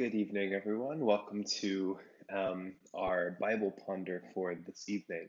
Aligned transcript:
Good 0.00 0.14
evening, 0.14 0.54
everyone. 0.54 1.00
Welcome 1.00 1.44
to 1.60 1.98
um, 2.34 2.72
our 2.94 3.36
Bible 3.38 3.70
Ponder 3.84 4.22
for 4.32 4.54
this 4.54 4.88
evening. 4.88 5.28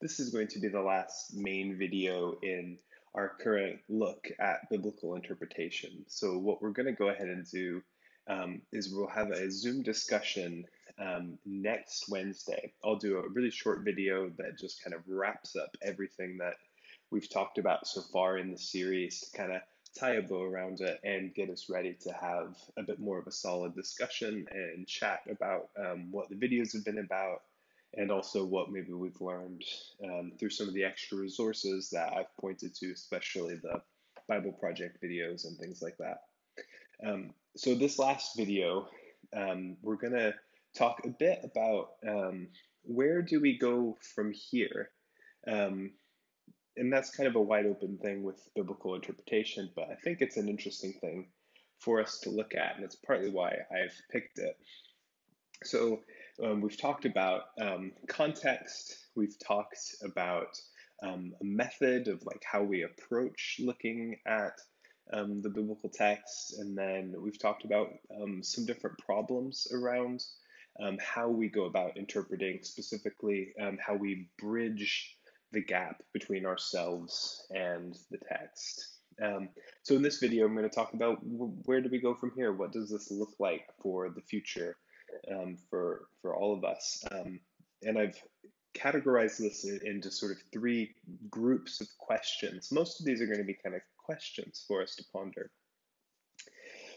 This 0.00 0.20
is 0.20 0.30
going 0.30 0.46
to 0.50 0.60
be 0.60 0.68
the 0.68 0.80
last 0.80 1.34
main 1.34 1.76
video 1.76 2.38
in 2.40 2.78
our 3.16 3.32
current 3.40 3.80
look 3.88 4.28
at 4.38 4.70
biblical 4.70 5.16
interpretation. 5.16 6.04
So, 6.06 6.38
what 6.38 6.62
we're 6.62 6.70
going 6.70 6.86
to 6.86 6.92
go 6.92 7.08
ahead 7.08 7.26
and 7.26 7.44
do 7.50 7.82
um, 8.28 8.62
is 8.72 8.94
we'll 8.94 9.08
have 9.08 9.32
a 9.32 9.50
Zoom 9.50 9.82
discussion 9.82 10.64
um, 11.00 11.36
next 11.44 12.04
Wednesday. 12.08 12.72
I'll 12.84 12.94
do 12.94 13.18
a 13.18 13.28
really 13.28 13.50
short 13.50 13.80
video 13.84 14.30
that 14.38 14.60
just 14.60 14.80
kind 14.84 14.94
of 14.94 15.00
wraps 15.08 15.56
up 15.56 15.70
everything 15.82 16.38
that 16.38 16.54
we've 17.10 17.28
talked 17.28 17.58
about 17.58 17.88
so 17.88 18.00
far 18.12 18.38
in 18.38 18.52
the 18.52 18.58
series 18.58 19.22
to 19.22 19.36
kind 19.36 19.50
of 19.50 19.60
tie 19.98 20.14
a 20.14 20.22
bow 20.22 20.42
around 20.42 20.80
it 20.80 20.98
and 21.04 21.34
get 21.34 21.50
us 21.50 21.68
ready 21.70 21.96
to 22.02 22.12
have 22.12 22.56
a 22.76 22.82
bit 22.82 22.98
more 22.98 23.18
of 23.18 23.26
a 23.26 23.32
solid 23.32 23.74
discussion 23.74 24.46
and 24.50 24.86
chat 24.86 25.20
about 25.30 25.68
um, 25.78 26.08
what 26.10 26.28
the 26.28 26.34
videos 26.34 26.72
have 26.72 26.84
been 26.84 26.98
about 26.98 27.42
and 27.96 28.10
also 28.10 28.44
what 28.44 28.72
maybe 28.72 28.92
we've 28.92 29.20
learned 29.20 29.62
um, 30.04 30.32
through 30.38 30.50
some 30.50 30.68
of 30.68 30.74
the 30.74 30.84
extra 30.84 31.16
resources 31.18 31.90
that 31.90 32.12
I've 32.12 32.36
pointed 32.40 32.74
to, 32.76 32.90
especially 32.92 33.54
the 33.56 33.80
Bible 34.28 34.52
Project 34.52 34.98
videos 35.02 35.46
and 35.46 35.56
things 35.58 35.80
like 35.80 35.96
that. 35.98 36.22
Um, 37.06 37.30
so, 37.56 37.74
this 37.74 37.98
last 37.98 38.36
video, 38.36 38.88
um, 39.36 39.76
we're 39.82 39.96
going 39.96 40.14
to 40.14 40.34
talk 40.76 41.02
a 41.04 41.08
bit 41.08 41.40
about 41.44 41.90
um, 42.08 42.48
where 42.82 43.22
do 43.22 43.40
we 43.40 43.58
go 43.58 43.96
from 44.14 44.32
here 44.32 44.90
um, 45.46 45.92
and 46.76 46.92
that's 46.92 47.10
kind 47.10 47.28
of 47.28 47.36
a 47.36 47.40
wide 47.40 47.66
open 47.66 47.98
thing 47.98 48.22
with 48.22 48.40
biblical 48.54 48.94
interpretation, 48.94 49.70
but 49.76 49.88
I 49.90 49.94
think 49.96 50.20
it's 50.20 50.36
an 50.36 50.48
interesting 50.48 50.92
thing 51.00 51.28
for 51.78 52.00
us 52.00 52.20
to 52.20 52.30
look 52.30 52.54
at, 52.54 52.76
and 52.76 52.84
it's 52.84 52.96
partly 52.96 53.30
why 53.30 53.56
I've 53.70 53.94
picked 54.10 54.38
it. 54.38 54.56
So, 55.62 56.00
um, 56.42 56.60
we've 56.60 56.80
talked 56.80 57.04
about 57.04 57.42
um, 57.60 57.92
context, 58.08 59.06
we've 59.14 59.38
talked 59.38 59.78
about 60.02 60.58
um, 61.02 61.32
a 61.40 61.44
method 61.44 62.08
of 62.08 62.24
like 62.24 62.42
how 62.44 62.62
we 62.62 62.82
approach 62.82 63.60
looking 63.60 64.16
at 64.26 64.58
um, 65.12 65.42
the 65.42 65.50
biblical 65.50 65.90
text, 65.90 66.58
and 66.58 66.76
then 66.76 67.14
we've 67.18 67.38
talked 67.38 67.64
about 67.64 67.90
um, 68.20 68.42
some 68.42 68.66
different 68.66 68.98
problems 68.98 69.68
around 69.72 70.24
um, 70.80 70.98
how 71.00 71.28
we 71.28 71.48
go 71.48 71.66
about 71.66 71.96
interpreting, 71.96 72.58
specifically 72.62 73.52
how 73.78 73.94
we 73.94 74.28
bridge 74.38 75.13
the 75.54 75.62
gap 75.62 76.02
between 76.12 76.44
ourselves 76.44 77.46
and 77.50 77.96
the 78.10 78.18
text. 78.18 78.98
Um, 79.22 79.48
so 79.82 79.94
in 79.94 80.02
this 80.02 80.18
video, 80.18 80.44
I'm 80.44 80.56
going 80.56 80.68
to 80.68 80.74
talk 80.74 80.92
about 80.92 81.18
where 81.22 81.80
do 81.80 81.88
we 81.88 82.00
go 82.00 82.14
from 82.14 82.32
here? 82.36 82.52
What 82.52 82.72
does 82.72 82.90
this 82.90 83.10
look 83.10 83.34
like 83.38 83.66
for 83.80 84.10
the 84.10 84.20
future 84.20 84.76
um, 85.30 85.56
for 85.70 86.08
for 86.20 86.34
all 86.34 86.52
of 86.52 86.64
us? 86.64 87.04
Um, 87.10 87.40
and 87.82 87.98
I've 87.98 88.20
categorized 88.74 89.38
this 89.38 89.64
into 89.64 90.10
sort 90.10 90.32
of 90.32 90.38
three 90.52 90.94
groups 91.30 91.80
of 91.80 91.86
questions. 91.98 92.72
Most 92.72 93.00
of 93.00 93.06
these 93.06 93.20
are 93.20 93.26
going 93.26 93.38
to 93.38 93.44
be 93.44 93.56
kind 93.62 93.76
of 93.76 93.82
questions 94.04 94.64
for 94.66 94.82
us 94.82 94.96
to 94.96 95.04
ponder. 95.12 95.50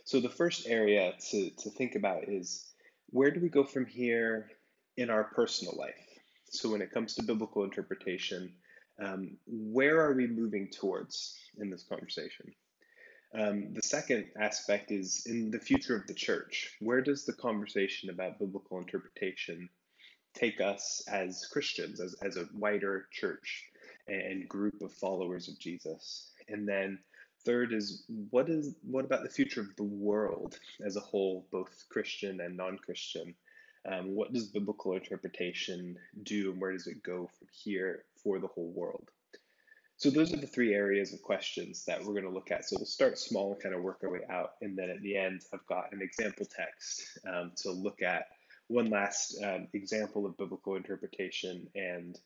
So 0.06 0.20
the 0.20 0.30
first 0.30 0.68
area 0.68 1.14
to, 1.32 1.50
to 1.50 1.70
think 1.70 1.96
about 1.96 2.30
is 2.30 2.66
where 3.10 3.30
do 3.30 3.40
we 3.40 3.50
go 3.50 3.64
from 3.64 3.86
here 3.86 4.50
in 4.96 5.10
our 5.10 5.26
personal 5.26 5.76
life? 5.78 6.07
So, 6.50 6.70
when 6.72 6.82
it 6.82 6.92
comes 6.92 7.16
to 7.16 7.24
biblical 7.24 7.64
interpretation, 7.64 8.54
um, 9.00 9.38
where 9.46 10.00
are 10.02 10.14
we 10.14 10.28
moving 10.28 10.70
towards 10.70 11.38
in 11.60 11.70
this 11.70 11.84
conversation? 11.84 12.54
Um, 13.38 13.74
the 13.74 13.82
second 13.82 14.26
aspect 14.40 14.92
is 14.92 15.26
in 15.26 15.52
the 15.52 15.60
future 15.60 15.96
of 15.96 16.08
the 16.08 16.14
church. 16.14 16.76
Where 16.80 17.02
does 17.02 17.26
the 17.26 17.34
conversation 17.34 18.10
about 18.10 18.40
biblical 18.40 18.80
interpretation 18.80 19.70
take 20.34 20.62
us 20.62 21.04
as 21.12 21.46
Christians, 21.52 22.00
as, 22.00 22.16
as 22.22 22.38
a 22.38 22.48
wider 22.54 23.08
church 23.12 23.66
and 24.08 24.48
group 24.48 24.82
of 24.82 24.94
followers 24.94 25.50
of 25.50 25.60
Jesus? 25.60 26.32
And 26.48 26.68
then 26.68 27.00
third 27.44 27.74
is 27.74 28.06
what 28.30 28.50
is 28.50 28.76
what 28.82 29.06
about 29.06 29.24
the 29.24 29.30
future 29.30 29.62
of 29.62 29.76
the 29.76 29.84
world 29.84 30.58
as 30.86 30.96
a 30.96 31.02
whole, 31.02 31.46
both 31.52 31.86
Christian 31.90 32.40
and 32.40 32.56
non-Christian? 32.56 33.36
Um, 33.90 34.16
what 34.16 34.34
does 34.34 34.48
biblical 34.48 34.94
interpretation 34.94 35.98
do, 36.24 36.52
and 36.52 36.62
where 36.62 36.74
does 36.74 36.88
it 36.88 37.04
go 37.04 37.30
from 37.38 37.48
here 37.52 38.04
for 38.22 38.40
the 38.40 38.48
whole 38.48 38.72
world? 38.76 39.10
So 39.96 40.10
those 40.12 40.32
are 40.34 40.38
the 40.38 40.46
three 40.46 40.76
areas 40.76 41.14
of 41.14 41.22
questions 41.24 41.84
that 41.86 42.04
we're 42.04 42.14
going 42.14 42.26
to 42.26 42.30
look 42.30 42.52
at. 42.52 42.68
So 42.70 42.76
we'll 42.78 42.86
start 42.86 43.18
small 43.18 43.54
and 43.54 43.64
kind 43.64 43.74
of 43.74 43.82
work 43.82 44.02
our 44.04 44.12
way 44.12 44.20
out, 44.30 44.52
and 44.62 44.78
then 44.78 44.90
at 44.90 45.02
the 45.02 45.18
end, 45.18 45.42
I've 45.54 45.66
got 45.68 45.92
an 45.92 46.02
example 46.02 46.46
text 46.46 47.20
um, 47.28 47.52
to 47.64 47.72
look 47.72 48.02
at 48.02 48.26
one 48.68 48.90
last 48.90 49.38
um, 49.44 49.68
example 49.74 50.26
of 50.26 50.38
biblical 50.38 50.76
interpretation 50.76 51.68
and 51.76 52.18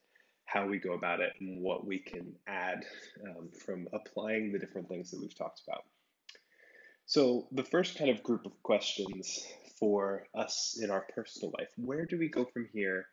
how 0.45 0.67
we 0.67 0.79
go 0.79 0.93
about 0.93 1.21
it 1.21 1.33
and 1.39 1.61
what 1.61 1.85
we 1.85 1.99
can 1.99 2.33
add 2.47 2.83
um, 3.25 3.49
from 3.65 3.87
applying 3.93 4.51
the 4.51 4.59
different 4.59 4.89
things 4.89 5.11
that 5.11 5.21
we've 5.21 5.37
talked 5.37 5.61
about. 5.65 5.83
So 7.11 7.45
the 7.51 7.65
first 7.65 7.97
kind 7.97 8.09
of 8.09 8.23
group 8.23 8.45
of 8.45 8.63
questions 8.63 9.45
for 9.77 10.27
us 10.33 10.79
in 10.81 10.89
our 10.89 11.05
personal 11.13 11.53
life. 11.59 11.67
Where 11.75 12.05
do 12.05 12.17
we 12.17 12.29
go 12.29 12.45
from 12.45 12.69
here 12.71 13.05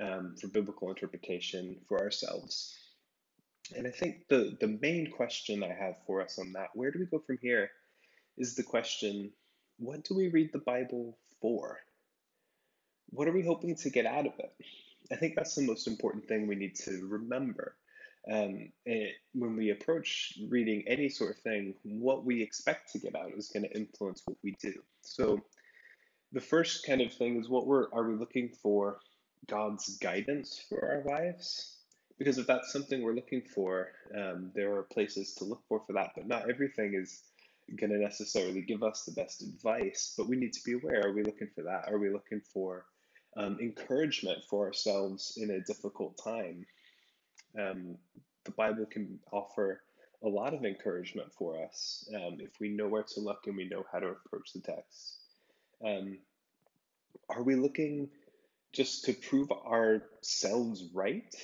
um, 0.00 0.34
for 0.40 0.48
biblical 0.48 0.88
interpretation 0.88 1.76
for 1.86 2.00
ourselves? 2.00 2.74
And 3.76 3.86
I 3.86 3.90
think 3.90 4.28
the, 4.30 4.56
the 4.58 4.78
main 4.80 5.10
question 5.10 5.62
I 5.62 5.74
have 5.74 5.96
for 6.06 6.22
us 6.22 6.38
on 6.38 6.54
that, 6.54 6.68
where 6.72 6.90
do 6.90 6.98
we 6.98 7.04
go 7.04 7.18
from 7.18 7.36
here, 7.42 7.70
is 8.38 8.54
the 8.54 8.62
question 8.62 9.30
what 9.76 10.04
do 10.04 10.14
we 10.14 10.28
read 10.28 10.48
the 10.54 10.58
Bible 10.60 11.18
for? 11.42 11.80
What 13.10 13.28
are 13.28 13.32
we 13.32 13.44
hoping 13.44 13.76
to 13.76 13.90
get 13.90 14.06
out 14.06 14.24
of 14.26 14.32
it? 14.38 14.54
I 15.12 15.16
think 15.16 15.34
that's 15.36 15.54
the 15.54 15.66
most 15.66 15.86
important 15.86 16.28
thing 16.28 16.46
we 16.46 16.54
need 16.54 16.76
to 16.76 17.06
remember. 17.10 17.76
Um, 18.30 18.72
it, 18.86 19.16
when 19.34 19.56
we 19.56 19.70
approach 19.70 20.38
reading 20.48 20.84
any 20.86 21.08
sort 21.10 21.32
of 21.32 21.42
thing, 21.42 21.74
what 21.82 22.24
we 22.24 22.42
expect 22.42 22.92
to 22.92 22.98
get 22.98 23.14
out 23.14 23.32
is 23.36 23.48
going 23.48 23.64
to 23.64 23.76
influence 23.76 24.22
what 24.24 24.38
we 24.42 24.56
do. 24.62 24.72
So, 25.02 25.40
the 26.32 26.40
first 26.40 26.86
kind 26.86 27.00
of 27.00 27.12
thing 27.12 27.38
is 27.38 27.48
what 27.48 27.66
we're 27.66 27.92
are 27.92 28.08
we 28.08 28.14
looking 28.14 28.48
for 28.48 29.00
God's 29.46 29.98
guidance 29.98 30.64
for 30.68 30.84
our 30.84 31.14
lives? 31.14 31.76
Because 32.18 32.38
if 32.38 32.46
that's 32.46 32.72
something 32.72 33.02
we're 33.02 33.14
looking 33.14 33.42
for, 33.42 33.88
um, 34.16 34.50
there 34.54 34.74
are 34.74 34.84
places 34.84 35.34
to 35.34 35.44
look 35.44 35.62
for 35.68 35.80
for 35.86 35.92
that. 35.92 36.12
But 36.16 36.26
not 36.26 36.48
everything 36.48 36.94
is 36.94 37.22
going 37.76 37.90
to 37.90 37.98
necessarily 37.98 38.62
give 38.62 38.82
us 38.82 39.04
the 39.04 39.12
best 39.12 39.42
advice. 39.42 40.14
But 40.16 40.28
we 40.28 40.36
need 40.36 40.54
to 40.54 40.64
be 40.64 40.72
aware: 40.72 41.06
are 41.06 41.12
we 41.12 41.24
looking 41.24 41.50
for 41.54 41.62
that? 41.62 41.88
Are 41.88 41.98
we 41.98 42.10
looking 42.10 42.40
for 42.40 42.86
um, 43.36 43.58
encouragement 43.60 44.38
for 44.48 44.66
ourselves 44.66 45.36
in 45.40 45.50
a 45.50 45.60
difficult 45.60 46.18
time? 46.22 46.66
Um, 47.58 47.96
the 48.44 48.50
Bible 48.52 48.86
can 48.86 49.18
offer 49.32 49.80
a 50.22 50.28
lot 50.28 50.54
of 50.54 50.64
encouragement 50.64 51.32
for 51.32 51.62
us 51.62 52.08
um, 52.14 52.38
if 52.40 52.50
we 52.60 52.68
know 52.68 52.88
where 52.88 53.02
to 53.02 53.20
look 53.20 53.46
and 53.46 53.56
we 53.56 53.68
know 53.68 53.84
how 53.92 53.98
to 53.98 54.08
approach 54.08 54.52
the 54.54 54.60
text. 54.60 55.18
Um, 55.84 56.18
are 57.28 57.42
we 57.42 57.54
looking 57.54 58.08
just 58.72 59.04
to 59.04 59.12
prove 59.12 59.50
ourselves 59.52 60.84
right, 60.92 61.34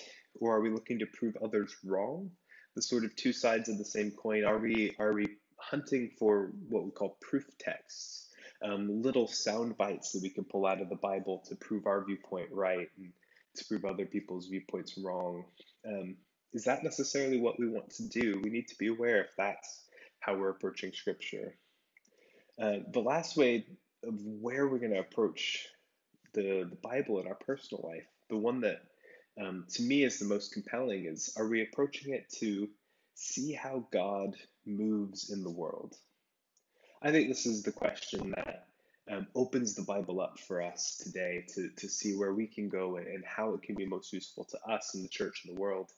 or 0.40 0.56
are 0.56 0.60
we 0.60 0.70
looking 0.70 0.98
to 0.98 1.06
prove 1.06 1.36
others 1.42 1.74
wrong? 1.84 2.30
The 2.74 2.82
sort 2.82 3.04
of 3.04 3.14
two 3.16 3.32
sides 3.32 3.68
of 3.68 3.78
the 3.78 3.84
same 3.84 4.10
coin. 4.10 4.44
Are 4.44 4.58
we 4.58 4.94
are 4.98 5.12
we 5.12 5.26
hunting 5.56 6.10
for 6.18 6.52
what 6.68 6.84
we 6.84 6.90
call 6.90 7.16
proof 7.20 7.44
texts, 7.58 8.28
um, 8.64 9.02
little 9.02 9.26
sound 9.26 9.76
bites 9.76 10.12
that 10.12 10.22
we 10.22 10.30
can 10.30 10.44
pull 10.44 10.66
out 10.66 10.80
of 10.80 10.88
the 10.88 10.96
Bible 10.96 11.42
to 11.48 11.56
prove 11.56 11.86
our 11.86 12.04
viewpoint 12.04 12.48
right 12.50 12.88
and 12.98 13.12
to 13.56 13.64
prove 13.64 13.84
other 13.84 14.06
people's 14.06 14.46
viewpoints 14.46 14.96
wrong? 14.98 15.44
Um, 15.86 16.16
is 16.52 16.64
that 16.64 16.82
necessarily 16.82 17.40
what 17.40 17.58
we 17.58 17.68
want 17.68 17.90
to 17.90 18.08
do? 18.08 18.40
We 18.42 18.50
need 18.50 18.68
to 18.68 18.78
be 18.78 18.88
aware 18.88 19.20
if 19.22 19.30
that's 19.36 19.84
how 20.20 20.36
we're 20.36 20.50
approaching 20.50 20.92
Scripture. 20.92 21.54
Uh, 22.60 22.78
the 22.92 23.00
last 23.00 23.36
way 23.36 23.66
of 24.04 24.14
where 24.24 24.66
we're 24.66 24.78
going 24.78 24.92
to 24.92 25.00
approach 25.00 25.66
the, 26.34 26.66
the 26.68 26.78
Bible 26.82 27.20
in 27.20 27.26
our 27.26 27.34
personal 27.34 27.88
life, 27.88 28.06
the 28.28 28.36
one 28.36 28.60
that 28.60 28.82
um, 29.40 29.64
to 29.70 29.82
me 29.82 30.04
is 30.04 30.18
the 30.18 30.26
most 30.26 30.52
compelling 30.52 31.06
is 31.06 31.32
are 31.36 31.48
we 31.48 31.62
approaching 31.62 32.12
it 32.12 32.28
to 32.40 32.68
see 33.14 33.52
how 33.52 33.86
God 33.92 34.36
moves 34.66 35.30
in 35.30 35.42
the 35.42 35.50
world? 35.50 35.96
I 37.02 37.10
think 37.10 37.28
this 37.28 37.46
is 37.46 37.62
the 37.62 37.72
question 37.72 38.34
that 38.36 38.66
um, 39.10 39.26
opens 39.34 39.74
the 39.74 39.82
Bible 39.82 40.20
up 40.20 40.38
for 40.38 40.62
us 40.62 40.96
today 40.96 41.44
to, 41.54 41.68
to 41.76 41.88
see 41.88 42.16
where 42.16 42.32
we 42.32 42.46
can 42.46 42.68
go 42.68 42.96
and, 42.96 43.24
how 43.24 43.54
it 43.54 43.62
can 43.62 43.74
be 43.74 43.86
most 43.86 44.12
useful 44.12 44.44
to 44.44 44.58
us 44.70 44.94
in 44.94 45.02
the 45.02 45.08
church 45.08 45.42
and 45.44 45.56
the 45.56 45.60
world. 45.60 45.90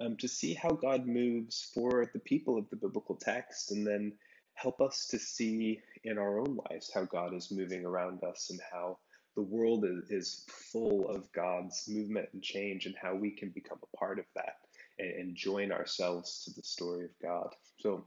Um, 0.00 0.16
to 0.18 0.28
see 0.28 0.54
how 0.54 0.70
God 0.70 1.06
moves 1.06 1.70
for 1.74 2.10
the 2.12 2.18
people 2.18 2.58
of 2.58 2.68
the 2.68 2.76
biblical 2.76 3.16
text 3.16 3.70
and 3.70 3.86
then 3.86 4.12
help 4.54 4.80
us 4.80 5.06
to 5.10 5.18
see 5.18 5.80
in 6.04 6.18
our 6.18 6.38
own 6.38 6.58
lives 6.70 6.90
how 6.92 7.04
God 7.04 7.34
is 7.34 7.50
moving 7.50 7.84
around 7.84 8.22
us 8.22 8.48
and 8.50 8.60
how 8.72 8.98
the 9.36 9.42
world 9.42 9.84
is, 9.84 10.10
is 10.10 10.44
full 10.48 11.08
of 11.08 11.30
God's 11.32 11.84
movement 11.88 12.28
and 12.32 12.42
change 12.42 12.86
and 12.86 12.94
how 13.00 13.14
we 13.14 13.30
can 13.30 13.50
become 13.50 13.78
a 13.82 13.96
part 13.96 14.18
of 14.18 14.26
that 14.34 14.56
and, 14.98 15.10
and 15.10 15.36
join 15.36 15.72
ourselves 15.72 16.44
to 16.44 16.54
the 16.54 16.62
story 16.62 17.04
of 17.04 17.10
God. 17.22 17.54
So 17.78 18.04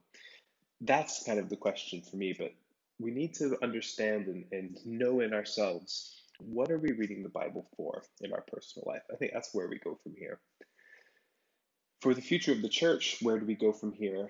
that's 0.82 1.24
kind 1.24 1.40
of 1.40 1.50
the 1.50 1.56
question 1.56 2.02
for 2.02 2.18
me. 2.18 2.36
But 2.38 2.54
we 3.00 3.12
need 3.12 3.34
to 3.36 3.58
understand 3.64 4.28
and, 4.28 4.46
and 4.52 4.78
know 4.86 5.22
in 5.22 5.34
ourselves 5.34 6.20
what 6.40 6.72
are 6.72 6.78
we 6.78 6.92
reading 6.94 7.24
the 7.24 7.30
Bible 7.30 7.68
for 7.76 8.04
in 8.22 8.34
our 8.34 8.42
personal 8.42 8.86
life? 8.88 9.02
I 9.12 9.16
think 9.16 9.32
that's 9.34 9.54
where 9.54 9.68
we 9.68 9.80
go 9.80 9.98
from 10.02 10.14
here. 10.18 10.40
For 12.02 12.14
the 12.14 12.22
future 12.22 12.54
of 12.54 12.62
the 12.62 12.70
church, 12.70 13.18
where 13.22 13.40
do 13.40 13.46
we 13.46 13.56
go 13.56 13.74
from 13.74 13.92
here? 13.92 14.30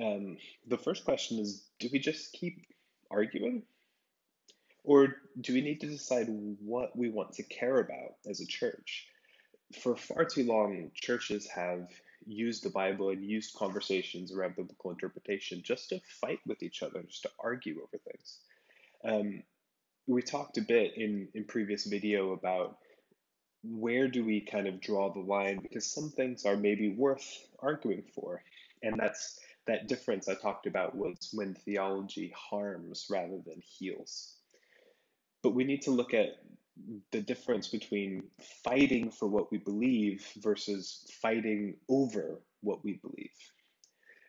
Um, 0.00 0.36
the 0.68 0.78
first 0.78 1.04
question 1.04 1.38
is 1.38 1.64
do 1.80 1.88
we 1.92 1.98
just 1.98 2.32
keep 2.32 2.66
arguing? 3.10 3.62
Or 4.84 5.16
do 5.40 5.52
we 5.52 5.60
need 5.60 5.80
to 5.80 5.88
decide 5.88 6.26
what 6.28 6.96
we 6.96 7.10
want 7.10 7.32
to 7.34 7.42
care 7.42 7.80
about 7.80 8.14
as 8.28 8.40
a 8.40 8.46
church? 8.46 9.06
For 9.82 9.96
far 9.96 10.24
too 10.24 10.44
long, 10.44 10.90
churches 10.94 11.46
have 11.48 11.88
used 12.26 12.62
the 12.62 12.70
Bible 12.70 13.10
and 13.10 13.24
used 13.24 13.54
conversations 13.54 14.32
around 14.32 14.56
biblical 14.56 14.90
interpretation 14.90 15.62
just 15.64 15.88
to 15.90 16.00
fight 16.20 16.40
with 16.46 16.62
each 16.62 16.82
other, 16.82 17.02
just 17.02 17.22
to 17.22 17.30
argue 17.42 17.78
over 17.78 18.02
things. 18.04 18.38
Um, 19.04 19.42
we 20.06 20.22
talked 20.22 20.58
a 20.58 20.62
bit 20.62 20.96
in, 20.96 21.28
in 21.34 21.44
previous 21.44 21.86
video 21.86 22.32
about 22.32 22.78
where 23.62 24.08
do 24.08 24.24
we 24.24 24.40
kind 24.40 24.66
of 24.66 24.80
draw 24.80 25.12
the 25.12 25.20
line 25.20 25.60
because 25.62 25.86
some 25.86 26.10
things 26.10 26.44
are 26.46 26.56
maybe 26.56 26.94
worth 26.94 27.46
arguing 27.60 28.02
for 28.14 28.42
and 28.82 28.98
that's 28.98 29.38
that 29.66 29.86
difference 29.86 30.28
i 30.28 30.34
talked 30.34 30.66
about 30.66 30.96
was 30.96 31.28
when 31.34 31.54
theology 31.54 32.32
harms 32.34 33.06
rather 33.10 33.38
than 33.44 33.60
heals 33.60 34.36
but 35.42 35.54
we 35.54 35.64
need 35.64 35.82
to 35.82 35.90
look 35.90 36.14
at 36.14 36.38
the 37.12 37.20
difference 37.20 37.68
between 37.68 38.22
fighting 38.64 39.10
for 39.10 39.26
what 39.26 39.50
we 39.50 39.58
believe 39.58 40.26
versus 40.38 41.06
fighting 41.22 41.74
over 41.88 42.40
what 42.62 42.84
we 42.84 42.94
believe 42.94 43.30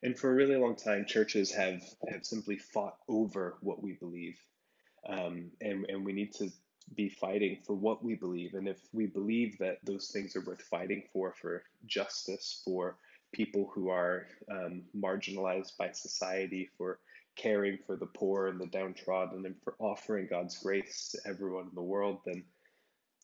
and 0.04 0.18
for 0.18 0.32
a 0.32 0.34
really 0.34 0.56
long 0.56 0.76
time 0.76 1.06
churches 1.06 1.52
have 1.52 1.82
have 2.10 2.26
simply 2.26 2.58
fought 2.58 2.98
over 3.08 3.58
what 3.62 3.82
we 3.84 3.94
believe 3.94 4.38
um, 5.08 5.50
and 5.62 5.86
and 5.90 6.06
we 6.06 6.14
need 6.14 6.34
to 6.34 6.50
be 6.96 7.10
fighting 7.10 7.58
for 7.66 7.74
what 7.74 8.04
we 8.04 8.16
believe. 8.16 8.54
And 8.54 8.68
if 8.68 8.80
we 8.92 9.06
believe 9.08 9.58
that 9.60 9.78
those 9.84 10.10
things 10.10 10.36
are 10.36 10.42
worth 10.42 10.62
fighting 10.62 11.04
for, 11.14 11.34
for 11.40 11.64
justice, 11.86 12.62
for 12.66 12.98
people 13.34 13.72
who 13.74 13.90
are 13.90 14.28
um, 14.52 14.84
marginalized 14.96 15.78
by 15.78 15.92
society, 15.92 16.70
for 16.78 17.00
caring 17.36 17.78
for 17.86 17.96
the 17.96 18.06
poor 18.06 18.48
and 18.48 18.60
the 18.60 18.68
downtrodden, 18.68 19.46
and 19.46 19.56
for 19.64 19.76
offering 19.80 20.28
God's 20.30 20.58
grace 20.58 21.10
to 21.12 21.30
everyone 21.30 21.68
in 21.70 21.76
the 21.76 21.82
world, 21.82 22.20
then 22.26 22.44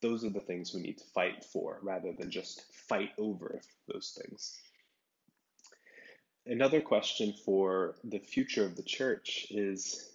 those 0.01 0.24
are 0.24 0.30
the 0.30 0.39
things 0.39 0.74
we 0.74 0.81
need 0.81 0.98
to 1.00 1.06
fight 1.13 1.44
for 1.44 1.80
rather 1.81 2.13
than 2.13 2.30
just 2.30 2.63
fight 2.88 3.12
over 3.18 3.62
those 3.88 4.18
things. 4.21 4.59
Another 6.45 6.81
question 6.81 7.33
for 7.45 7.95
the 8.04 8.19
future 8.19 8.65
of 8.65 8.75
the 8.75 8.83
church 8.83 9.48
is 9.50 10.12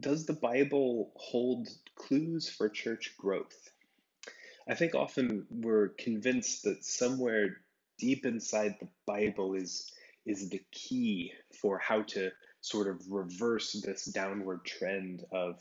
does 0.00 0.24
the 0.24 0.32
Bible 0.32 1.12
hold 1.16 1.68
clues 1.94 2.48
for 2.48 2.68
church 2.68 3.14
growth? 3.18 3.70
I 4.68 4.74
think 4.74 4.94
often 4.94 5.46
we're 5.50 5.88
convinced 5.88 6.62
that 6.64 6.84
somewhere 6.84 7.58
deep 7.98 8.24
inside 8.24 8.76
the 8.80 8.88
Bible 9.06 9.54
is 9.54 9.92
is 10.26 10.50
the 10.50 10.62
key 10.70 11.32
for 11.60 11.78
how 11.78 12.02
to 12.02 12.30
sort 12.60 12.88
of 12.88 13.00
reverse 13.10 13.72
this 13.72 14.04
downward 14.04 14.64
trend 14.64 15.24
of 15.32 15.58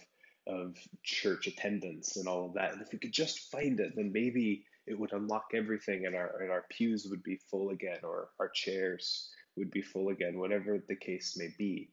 of 0.47 0.75
church 1.03 1.47
attendance 1.47 2.17
and 2.17 2.27
all 2.27 2.47
of 2.47 2.53
that. 2.53 2.73
And 2.73 2.81
if 2.81 2.91
we 2.91 2.97
could 2.97 3.13
just 3.13 3.51
find 3.51 3.79
it, 3.79 3.95
then 3.95 4.11
maybe 4.11 4.65
it 4.87 4.99
would 4.99 5.13
unlock 5.13 5.51
everything 5.53 6.05
and 6.05 6.15
our 6.15 6.41
and 6.41 6.51
our 6.51 6.65
pews 6.69 7.05
would 7.09 7.23
be 7.23 7.39
full 7.51 7.69
again 7.69 7.99
or 8.03 8.29
our 8.39 8.49
chairs 8.49 9.29
would 9.55 9.71
be 9.71 9.81
full 9.81 10.09
again, 10.09 10.39
whatever 10.39 10.83
the 10.87 10.95
case 10.95 11.37
may 11.37 11.53
be. 11.57 11.89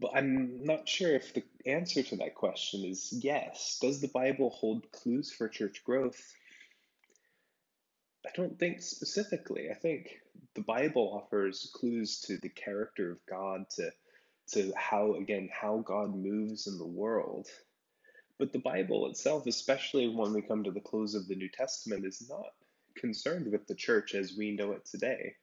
But 0.00 0.12
I'm 0.14 0.64
not 0.64 0.88
sure 0.88 1.14
if 1.14 1.34
the 1.34 1.42
answer 1.66 2.02
to 2.02 2.16
that 2.16 2.34
question 2.34 2.84
is 2.84 3.12
yes. 3.22 3.78
Does 3.80 4.00
the 4.00 4.08
Bible 4.08 4.50
hold 4.50 4.90
clues 4.92 5.32
for 5.32 5.48
church 5.48 5.82
growth? 5.84 6.20
I 8.26 8.30
don't 8.34 8.58
think 8.58 8.82
specifically. 8.82 9.70
I 9.70 9.74
think 9.74 10.19
the 10.54 10.62
Bible 10.62 11.20
offers 11.22 11.70
clues 11.74 12.20
to 12.22 12.36
the 12.38 12.48
character 12.48 13.12
of 13.12 13.26
God, 13.26 13.68
to 13.76 13.90
to 14.52 14.72
how 14.76 15.14
again 15.14 15.48
how 15.52 15.78
God 15.78 16.14
moves 16.14 16.66
in 16.66 16.78
the 16.78 16.86
world. 16.86 17.46
But 18.38 18.52
the 18.52 18.58
Bible 18.58 19.08
itself, 19.08 19.46
especially 19.46 20.08
when 20.08 20.32
we 20.32 20.42
come 20.42 20.64
to 20.64 20.70
the 20.70 20.80
close 20.80 21.14
of 21.14 21.28
the 21.28 21.36
New 21.36 21.50
Testament, 21.50 22.06
is 22.06 22.28
not 22.28 22.54
concerned 22.96 23.50
with 23.52 23.66
the 23.66 23.74
church 23.74 24.14
as 24.14 24.36
we 24.36 24.52
know 24.52 24.72
it 24.72 24.86
today. 24.86 25.34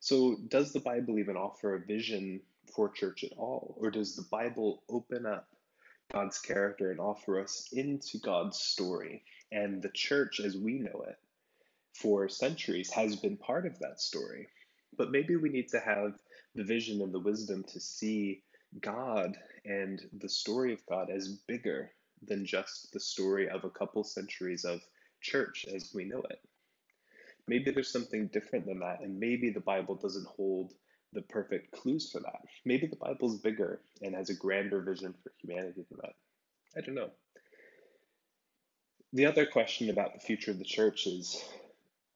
So, 0.00 0.36
does 0.48 0.72
the 0.72 0.80
Bible 0.80 1.18
even 1.18 1.36
offer 1.36 1.74
a 1.74 1.80
vision 1.80 2.40
for 2.72 2.88
church 2.88 3.24
at 3.24 3.32
all? 3.36 3.74
Or 3.78 3.90
does 3.90 4.14
the 4.14 4.26
Bible 4.30 4.82
open 4.88 5.26
up 5.26 5.48
God's 6.12 6.38
character 6.38 6.92
and 6.92 7.00
offer 7.00 7.40
us 7.40 7.68
into 7.72 8.18
God's 8.18 8.58
story? 8.58 9.24
And 9.50 9.82
the 9.82 9.90
church, 9.90 10.40
as 10.40 10.56
we 10.56 10.78
know 10.78 11.04
it, 11.08 11.18
for 11.94 12.28
centuries 12.28 12.90
has 12.90 13.16
been 13.16 13.36
part 13.36 13.66
of 13.66 13.78
that 13.78 14.00
story. 14.00 14.48
But 14.96 15.10
maybe 15.10 15.36
we 15.36 15.48
need 15.48 15.68
to 15.68 15.80
have 15.80 16.18
the 16.54 16.64
vision 16.64 17.02
and 17.02 17.12
the 17.12 17.20
wisdom 17.20 17.64
to 17.68 17.80
see 17.80 18.42
God 18.80 19.36
and 19.64 20.00
the 20.20 20.28
story 20.28 20.72
of 20.72 20.86
God 20.86 21.10
as 21.10 21.28
bigger 21.46 21.90
than 22.26 22.44
just 22.44 22.92
the 22.92 23.00
story 23.00 23.48
of 23.48 23.64
a 23.64 23.70
couple 23.70 24.04
centuries 24.04 24.64
of 24.64 24.80
church 25.20 25.66
as 25.72 25.92
we 25.94 26.04
know 26.04 26.22
it. 26.30 26.40
Maybe 27.46 27.70
there's 27.70 27.92
something 27.92 28.28
different 28.28 28.66
than 28.66 28.80
that, 28.80 29.00
and 29.00 29.18
maybe 29.18 29.50
the 29.50 29.60
Bible 29.60 29.94
doesn't 29.94 30.26
hold 30.26 30.74
the 31.12 31.22
perfect 31.22 31.72
clues 31.72 32.10
for 32.10 32.20
that. 32.20 32.42
Maybe 32.64 32.86
the 32.86 32.96
Bible's 32.96 33.38
bigger 33.38 33.80
and 34.02 34.14
has 34.14 34.28
a 34.28 34.34
grander 34.34 34.82
vision 34.82 35.14
for 35.22 35.32
humanity 35.40 35.84
than 35.88 35.98
that. 36.02 36.14
I 36.76 36.84
don't 36.84 36.94
know. 36.94 37.10
The 39.14 39.24
other 39.24 39.46
question 39.46 39.88
about 39.88 40.12
the 40.12 40.20
future 40.20 40.50
of 40.50 40.58
the 40.58 40.64
church 40.64 41.06
is 41.06 41.42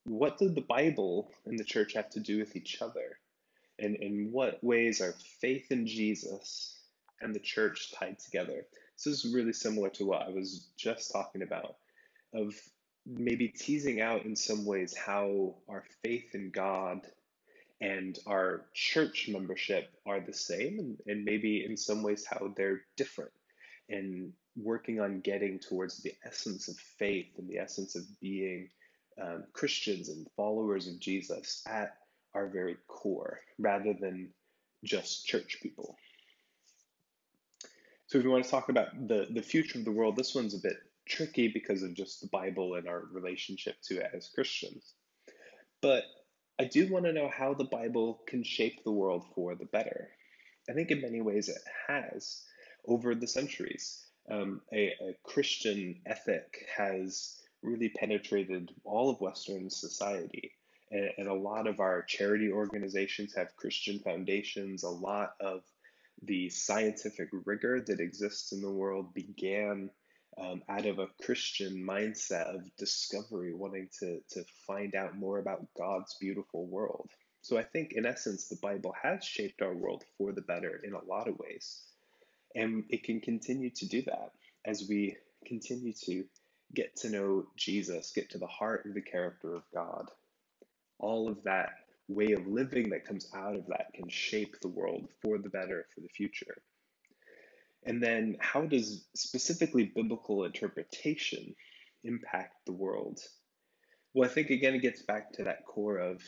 what 0.05 0.39
did 0.39 0.55
the 0.55 0.61
Bible 0.63 1.31
and 1.47 1.59
the 1.59 1.65
church 1.65 1.95
have 1.95 2.11
to 2.11 2.21
do 2.21 2.39
with 2.39 2.57
each 2.57 2.81
other? 2.83 3.19
And 3.79 3.97
in 3.97 4.31
what 4.33 4.63
ways 4.63 5.01
are 5.01 5.15
faith 5.41 5.71
in 5.71 5.87
Jesus 5.87 6.79
and 7.21 7.35
the 7.35 7.41
church 7.41 7.93
tied 7.93 8.19
together? 8.19 8.67
This 8.97 9.07
is 9.07 9.33
really 9.35 9.53
similar 9.53 9.91
to 9.91 10.05
what 10.05 10.23
I 10.23 10.31
was 10.31 10.69
just 10.77 11.13
talking 11.13 11.43
about 11.43 11.77
of 12.35 12.55
maybe 13.07 13.49
teasing 13.49 14.01
out 14.01 14.25
in 14.25 14.37
some 14.37 14.65
ways 14.65 14.97
how 14.97 15.55
our 15.69 15.85
faith 16.03 16.35
in 16.35 16.51
God 16.51 17.01
and 17.81 18.19
our 18.27 18.67
church 18.75 19.29
membership 19.29 19.91
are 20.07 20.21
the 20.21 20.33
same, 20.33 20.79
and, 20.79 20.99
and 21.07 21.25
maybe 21.25 21.65
in 21.65 21.77
some 21.77 22.03
ways 22.03 22.25
how 22.25 22.53
they're 22.57 22.83
different, 22.97 23.33
and 23.89 24.33
working 24.57 25.01
on 25.01 25.21
getting 25.21 25.59
towards 25.59 26.01
the 26.03 26.13
essence 26.25 26.69
of 26.69 26.77
faith 26.77 27.27
and 27.39 27.49
the 27.49 27.59
essence 27.59 27.97
of 27.97 28.05
being 28.21 28.69
um, 29.21 29.45
Christians 29.53 30.09
and 30.09 30.27
followers 30.37 30.89
of 30.89 31.01
Jesus 31.01 31.63
at 31.67 31.97
our 32.35 32.47
very 32.47 32.77
core, 32.89 33.41
rather 33.59 33.93
than 33.93 34.31
just 34.85 35.27
church 35.27 35.59
people. 35.63 35.97
So, 38.07 38.19
if 38.19 38.25
we 38.25 38.31
want 38.31 38.45
to 38.45 38.51
talk 38.51 38.69
about 38.69 39.09
the, 39.09 39.27
the 39.31 39.43
future 39.43 39.79
of 39.79 39.85
the 39.85 39.93
world, 39.93 40.17
this 40.17 40.35
one's 40.35 40.55
a 40.55 40.59
bit 40.59 40.77
tricky 41.07 41.49
because 41.49 41.83
of 41.83 41.95
just 41.95 42.21
the 42.21 42.29
Bible 42.29 42.75
and 42.75 42.89
our 42.89 43.05
relationship 43.13 43.77
to 43.85 43.99
it 43.99 44.11
as 44.15 44.31
Christians. 44.35 44.95
But 45.81 46.05
I 46.59 46.65
do 46.65 46.91
want 46.91 47.07
to 47.07 47.13
know 47.13 47.29
how 47.29 47.55
the 47.55 47.65
Bible 47.65 48.21
can 48.27 48.45
shape 48.45 48.85
the 48.85 48.93
world 48.93 49.25
for 49.35 49.55
the 49.55 49.65
better. 49.65 50.11
I 50.69 50.73
think 50.73 50.91
in 50.91 51.01
many 51.01 51.21
ways 51.21 51.49
it 51.49 51.63
has 51.89 52.43
over 52.87 53.15
the 53.15 53.27
centuries. 53.27 54.05
Um, 54.31 54.61
a, 54.73 54.93
a 55.01 55.17
Christian 55.25 56.01
ethic 56.07 56.67
has 56.77 57.41
really 57.63 57.89
penetrated 57.89 58.71
all 58.85 59.11
of 59.11 59.21
Western 59.21 59.71
society. 59.71 60.53
And, 60.91 61.11
and, 61.17 61.29
a 61.29 61.35
lot 61.35 61.67
of 61.67 61.81
our 61.81 62.03
charity 62.03 62.51
organizations 62.51 63.35
have 63.35 63.57
Christian 63.57 63.99
foundations. 64.01 64.83
A 64.83 64.89
lot 64.89 65.35
of 65.41 65.63
the 66.23 66.51
scientific 66.51 67.29
rigor 67.45 67.81
that 67.81 68.01
exists 68.01 68.53
in 68.53 68.61
the 68.61 68.71
world 68.71 69.15
began 69.15 69.91
um, 70.39 70.63
out 70.69 70.87
of 70.87 70.99
a 70.99 71.09
Christian 71.23 71.75
mindset 71.75 72.55
of 72.55 72.77
discovery, 72.77 73.53
wanting 73.53 73.89
to, 74.01 74.21
to 74.31 74.45
find 74.67 74.95
out 74.95 75.17
more 75.17 75.39
about 75.39 75.67
God's 75.77 76.17
beautiful 76.21 76.67
world. 76.67 77.11
So 77.43 77.59
I 77.59 77.65
think, 77.65 77.93
in 77.93 78.07
essence, 78.07 78.49
the 78.49 78.59
Bible 78.63 78.95
has 79.03 79.25
shaped 79.25 79.63
our 79.63 79.75
world 79.75 80.05
for 80.17 80.33
the 80.33 80.43
better 80.43 80.81
in 80.85 80.95
a 80.95 81.05
lot 81.05 81.29
of 81.29 81.39
ways. 81.39 81.83
And 82.55 82.85
it 82.89 83.03
can 83.03 83.21
continue 83.21 83.71
to 83.71 83.89
do 83.89 84.03
that 84.03 84.33
as 84.65 84.87
we 84.89 85.17
continue 85.45 85.93
to 86.05 86.25
get 86.75 86.97
to 86.97 87.11
know 87.11 87.47
Jesus, 87.57 88.13
get 88.15 88.31
to 88.31 88.39
the 88.39 88.47
heart 88.47 88.87
of 88.87 88.95
the 88.95 89.03
character 89.03 89.55
of 89.55 89.63
God. 89.75 90.11
All 90.99 91.29
of 91.29 91.43
that 91.45 91.71
way 92.09 92.33
of 92.33 92.47
living 92.47 92.91
that 92.91 93.07
comes 93.07 93.29
out 93.35 93.55
of 93.55 93.67
that 93.67 93.93
can 93.95 94.09
shape 94.09 94.61
the 94.61 94.69
world 94.69 95.09
for 95.21 95.39
the 95.39 95.49
better 95.49 95.87
for 95.95 96.01
the 96.01 96.09
future. 96.09 96.63
And 97.85 98.03
then, 98.03 98.37
how 98.41 98.63
does 98.63 99.05
specifically 99.15 99.85
biblical 99.85 100.45
interpretation 100.45 101.55
impact 102.05 102.65
the 102.65 102.73
world? 102.73 103.19
Well, 104.15 104.29
I 104.29 104.33
think 104.33 104.51
again, 104.51 104.75
it 104.75 104.83
gets 104.83 105.03
back 105.03 105.33
to 105.33 105.45
that 105.45 105.65
core 105.67 105.99
of 105.99 106.23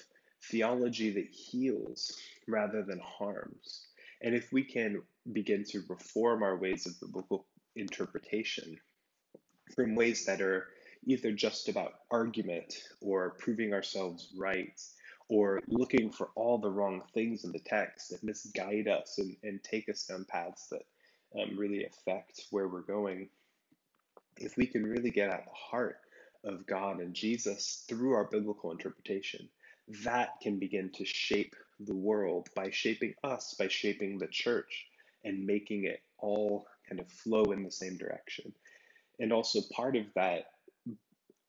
theology 0.50 1.10
that 1.10 1.28
heals 1.30 2.16
rather 2.48 2.82
than 2.82 3.00
harms. 3.00 3.86
And 4.22 4.34
if 4.34 4.52
we 4.52 4.64
can 4.64 5.02
begin 5.32 5.64
to 5.68 5.82
reform 5.88 6.42
our 6.42 6.56
ways 6.56 6.86
of 6.86 7.00
biblical 7.00 7.46
interpretation 7.76 8.78
from 9.74 9.94
ways 9.94 10.24
that 10.26 10.40
are 10.40 10.68
either 11.06 11.32
just 11.32 11.68
about 11.68 11.94
argument 12.10 12.74
or 13.00 13.30
proving 13.38 13.72
ourselves 13.72 14.32
right 14.36 14.80
or 15.28 15.60
looking 15.68 16.10
for 16.10 16.30
all 16.34 16.58
the 16.58 16.70
wrong 16.70 17.02
things 17.12 17.44
in 17.44 17.52
the 17.52 17.58
text 17.58 18.10
that 18.10 18.22
misguide 18.22 18.88
us 18.88 19.18
and, 19.18 19.36
and 19.42 19.62
take 19.62 19.88
us 19.88 20.04
down 20.04 20.24
paths 20.28 20.68
that 20.68 20.82
um, 21.40 21.56
really 21.56 21.84
affect 21.84 22.44
where 22.50 22.68
we're 22.68 22.82
going. 22.82 23.28
If 24.36 24.56
we 24.56 24.66
can 24.66 24.84
really 24.84 25.10
get 25.10 25.30
at 25.30 25.44
the 25.44 25.52
heart 25.52 25.98
of 26.44 26.66
God 26.66 27.00
and 27.00 27.14
Jesus 27.14 27.84
through 27.88 28.12
our 28.12 28.24
biblical 28.24 28.70
interpretation, 28.70 29.48
that 30.04 30.40
can 30.42 30.58
begin 30.58 30.90
to 30.94 31.04
shape 31.04 31.54
the 31.80 31.94
world 31.94 32.48
by 32.54 32.70
shaping 32.70 33.14
us, 33.24 33.54
by 33.58 33.68
shaping 33.68 34.18
the 34.18 34.26
church, 34.26 34.86
and 35.24 35.46
making 35.46 35.84
it 35.84 36.02
all 36.18 36.66
kind 36.88 37.00
of 37.00 37.08
flow 37.08 37.44
in 37.44 37.64
the 37.64 37.70
same 37.70 37.96
direction. 37.96 38.52
And 39.20 39.32
also, 39.32 39.60
part 39.72 39.96
of 39.96 40.06
that 40.14 40.46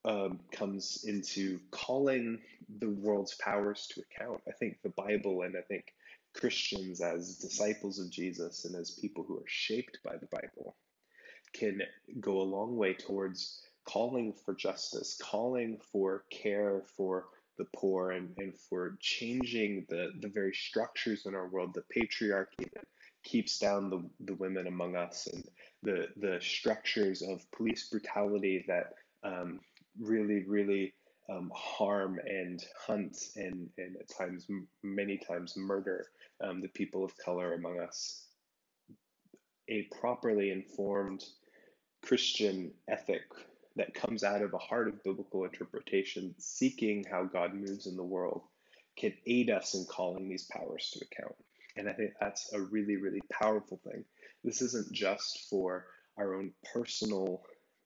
um, 0.06 0.40
comes 0.52 1.04
into 1.08 1.60
calling 1.72 2.40
the 2.80 2.90
world's 2.90 3.36
powers 3.36 3.88
to 3.94 4.02
account. 4.02 4.42
I 4.48 4.52
think 4.52 4.78
the 4.84 4.90
Bible 4.90 5.42
and 5.42 5.56
I 5.58 5.62
think 5.62 5.94
Christians, 6.36 7.02
as 7.02 7.38
disciples 7.38 8.00
of 8.00 8.12
Jesus 8.12 8.66
and 8.66 8.76
as 8.76 8.92
people 8.92 9.24
who 9.24 9.38
are 9.38 9.48
shaped 9.48 10.00
by 10.04 10.18
the 10.18 10.28
Bible, 10.28 10.76
can 11.54 11.82
go 12.20 12.42
a 12.42 12.44
long 12.44 12.76
way 12.76 12.94
towards 12.94 13.62
calling 13.86 14.34
for 14.34 14.54
justice, 14.54 15.18
calling 15.22 15.80
for 15.92 16.26
care 16.30 16.84
for 16.98 17.26
the 17.58 17.66
poor, 17.76 18.12
and, 18.12 18.34
and 18.38 18.54
for 18.60 18.98
changing 19.00 19.86
the, 19.88 20.12
the 20.20 20.28
very 20.28 20.54
structures 20.54 21.26
in 21.26 21.34
our 21.34 21.48
world, 21.48 21.74
the 21.74 21.84
patriarchy 21.96 22.70
that 22.74 22.86
keeps 23.26 23.60
down 23.60 23.90
the, 23.90 24.02
the 24.22 24.36
women 24.36 24.68
among 24.68 24.96
us, 24.96 25.28
and 25.28 25.44
the, 25.84 26.08
the 26.16 26.40
structures 26.42 27.22
of 27.22 27.52
police 27.52 27.90
brutality 27.90 28.64
that 28.68 28.94
um, 29.24 29.60
really, 30.00 30.46
really 30.48 30.94
um, 31.30 31.52
harm 31.54 32.20
and 32.26 32.64
hunt 32.80 33.18
and, 33.36 33.70
and 33.78 33.98
at 33.98 34.18
times, 34.18 34.48
many 34.84 35.18
times, 35.18 35.58
murder 35.58 36.06
um, 36.42 36.62
the 36.62 36.70
people 36.70 37.04
of 37.04 37.18
color 37.18 37.54
among 37.54 37.80
us. 37.80 38.28
A 39.68 39.84
properly 40.00 40.52
informed 40.52 41.24
Christian 42.04 42.72
ethic 42.88 43.24
that 43.76 43.96
comes 43.96 44.24
out 44.24 44.42
of 44.42 44.54
a 44.54 44.60
heart 44.60 44.88
of 44.88 45.04
biblical 45.04 45.44
interpretation, 45.44 46.36
seeking 46.38 47.04
how 47.10 47.24
God 47.24 47.54
moves 47.54 47.88
in 47.88 47.98
the 47.98 48.04
world, 48.04 48.44
can 48.98 49.14
aid 49.26 49.50
us 49.50 49.74
in 49.74 49.86
calling 49.86 50.30
these 50.30 50.44
powers 50.46 50.92
to 50.94 51.06
account. 51.06 51.36
And 51.76 51.90
I 51.90 51.94
think 51.94 52.12
that's 52.20 52.54
a 52.54 52.62
really, 52.62 52.98
really 52.98 53.22
powerful 53.32 53.80
thing. 53.84 54.06
This 54.44 54.62
isn't 54.62 54.92
just 54.92 55.48
for 55.50 55.86
our 56.18 56.36
own 56.36 56.52
personal 56.74 57.44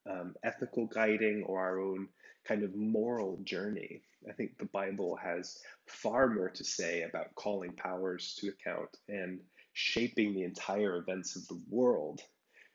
um, 0.10 0.36
ethical 0.44 0.88
guiding 0.88 1.44
or 1.46 1.60
our 1.60 1.80
own 1.80 2.08
kind 2.48 2.64
of 2.64 2.76
moral 2.76 3.40
journey. 3.44 4.02
I 4.30 4.34
think 4.34 4.58
the 4.58 4.66
Bible 4.66 5.16
has 5.18 5.58
far 5.88 6.28
more 6.28 6.50
to 6.50 6.64
say 6.64 7.04
about 7.04 7.36
calling 7.36 7.72
powers 7.74 8.38
to 8.40 8.50
account 8.50 8.90
and 9.08 9.40
shaping 9.74 10.34
the 10.34 10.44
entire 10.44 10.98
events 10.98 11.36
of 11.36 11.48
the 11.48 11.62
world 11.70 12.22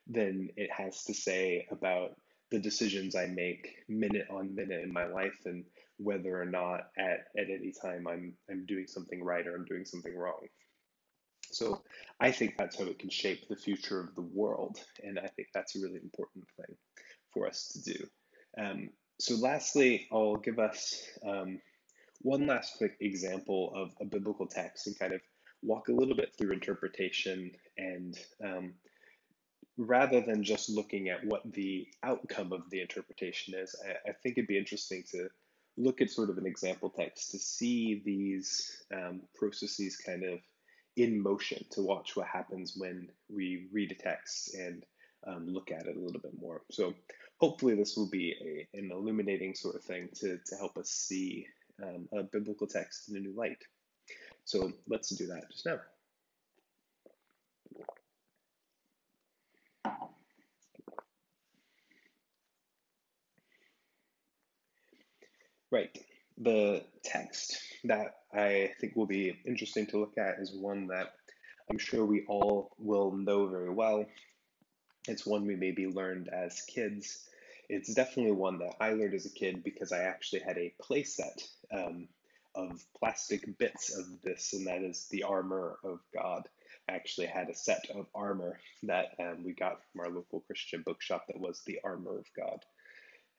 than 0.07 0.49
it 0.55 0.71
has 0.71 1.03
to 1.05 1.13
say 1.13 1.67
about 1.71 2.15
the 2.51 2.59
decisions 2.59 3.15
I 3.15 3.27
make 3.27 3.75
minute 3.87 4.27
on 4.29 4.55
minute 4.55 4.83
in 4.83 4.93
my 4.93 5.05
life 5.07 5.39
and 5.45 5.65
whether 5.97 6.39
or 6.39 6.45
not 6.45 6.87
at, 6.97 7.27
at 7.37 7.49
any 7.49 7.73
time 7.81 8.07
I'm, 8.07 8.33
I'm 8.49 8.65
doing 8.65 8.87
something 8.87 9.23
right 9.23 9.45
or 9.47 9.55
I'm 9.55 9.65
doing 9.65 9.85
something 9.85 10.15
wrong. 10.15 10.47
So 11.55 11.81
I 12.19 12.31
think 12.31 12.57
that's 12.57 12.77
how 12.77 12.85
it 12.85 12.99
can 12.99 13.09
shape 13.09 13.47
the 13.47 13.55
future 13.55 14.01
of 14.01 14.13
the 14.13 14.27
world. 14.33 14.77
And 15.01 15.17
I 15.17 15.27
think 15.27 15.47
that's 15.53 15.75
a 15.75 15.79
really 15.79 16.01
important 16.03 16.43
thing 16.57 16.75
for 17.33 17.47
us 17.47 17.69
to 17.69 17.93
do. 17.93 18.05
Um, 18.57 18.89
so, 19.19 19.35
lastly, 19.35 20.07
I'll 20.11 20.35
give 20.35 20.59
us 20.59 21.01
um, 21.25 21.61
one 22.21 22.45
last 22.45 22.77
quick 22.77 22.97
example 22.99 23.71
of 23.73 23.91
a 24.01 24.05
biblical 24.05 24.47
text 24.47 24.87
and 24.87 24.99
kind 24.99 25.13
of 25.13 25.21
walk 25.61 25.87
a 25.87 25.93
little 25.93 26.15
bit 26.15 26.33
through 26.37 26.51
interpretation 26.51 27.51
and 27.77 28.17
um, 28.43 28.73
rather 29.77 30.19
than 30.19 30.43
just 30.43 30.69
looking 30.69 31.07
at 31.07 31.25
what 31.25 31.41
the 31.53 31.87
outcome 32.03 32.51
of 32.51 32.69
the 32.69 32.81
interpretation 32.81 33.53
is, 33.57 33.75
I, 33.85 34.09
I, 34.09 34.13
think 34.21 34.37
it'd 34.37 34.47
be 34.47 34.57
interesting 34.57 35.03
to 35.11 35.27
look 35.77 36.01
at 36.01 36.09
sort 36.09 36.29
of 36.29 36.37
an 36.37 36.45
example 36.45 36.89
text 36.89 37.31
to 37.31 37.39
see 37.39 38.01
these 38.05 38.83
um, 38.93 39.21
processes 39.35 39.97
kind 39.97 40.23
of 40.23 40.39
in 40.95 41.21
motion, 41.21 41.65
to 41.71 41.81
watch 41.81 42.15
what 42.15 42.27
happens 42.27 42.75
when 42.77 43.09
we 43.29 43.67
read 43.71 43.91
a 43.91 43.95
text 43.95 44.53
and 44.55 44.85
um, 45.27 45.47
look 45.47 45.71
at 45.71 45.87
it 45.87 45.97
a 45.97 45.99
little 45.99 46.21
bit 46.21 46.39
more. 46.39 46.61
So 46.71 46.93
hopefully 47.37 47.75
this 47.75 47.97
will 47.97 48.09
be 48.09 48.67
a, 48.73 48.77
an 48.77 48.91
illuminating 48.91 49.55
sort 49.55 49.75
of 49.75 49.83
thing 49.83 50.09
to, 50.15 50.39
to 50.45 50.55
help 50.55 50.77
us 50.77 50.89
see 50.89 51.47
um, 51.83 52.07
a 52.13 52.23
biblical 52.23 52.67
text 52.67 53.09
in 53.09 53.17
a 53.17 53.19
new 53.19 53.33
light. 53.35 53.63
So 54.45 54.71
let's 54.87 55.09
do 55.09 55.27
that 55.27 55.51
just 55.51 55.65
now. 55.65 55.79
Right. 65.71 65.97
The 66.37 66.83
text 67.03 67.59
that 67.87 68.15
I 68.33 68.71
think 68.79 68.95
will 68.95 69.05
be 69.05 69.37
interesting 69.45 69.87
to 69.87 69.99
look 69.99 70.17
at 70.17 70.39
is 70.39 70.51
one 70.53 70.87
that 70.87 71.13
I'm 71.69 71.77
sure 71.77 72.05
we 72.05 72.25
all 72.27 72.71
will 72.77 73.11
know 73.11 73.47
very 73.47 73.69
well. 73.69 74.05
It's 75.07 75.25
one 75.25 75.45
we 75.45 75.55
maybe 75.55 75.87
learned 75.87 76.29
as 76.29 76.61
kids. 76.61 77.27
It's 77.69 77.93
definitely 77.93 78.33
one 78.33 78.59
that 78.59 78.75
I 78.79 78.93
learned 78.93 79.15
as 79.15 79.25
a 79.25 79.31
kid 79.31 79.63
because 79.63 79.91
I 79.91 80.03
actually 80.03 80.41
had 80.41 80.57
a 80.57 80.73
playset 80.81 81.47
um, 81.71 82.07
of 82.55 82.83
plastic 82.99 83.57
bits 83.57 83.97
of 83.97 84.05
this, 84.23 84.53
and 84.53 84.67
that 84.67 84.81
is 84.83 85.07
the 85.09 85.23
armor 85.23 85.77
of 85.83 85.99
God. 86.13 86.47
I 86.87 86.93
actually 86.93 87.27
had 87.27 87.49
a 87.49 87.55
set 87.55 87.89
of 87.93 88.05
armor 88.13 88.59
that 88.83 89.15
um, 89.19 89.43
we 89.43 89.53
got 89.53 89.79
from 89.91 90.01
our 90.01 90.09
local 90.09 90.41
Christian 90.41 90.83
bookshop 90.85 91.25
that 91.27 91.39
was 91.39 91.61
the 91.65 91.79
armor 91.83 92.19
of 92.19 92.25
God. 92.35 92.59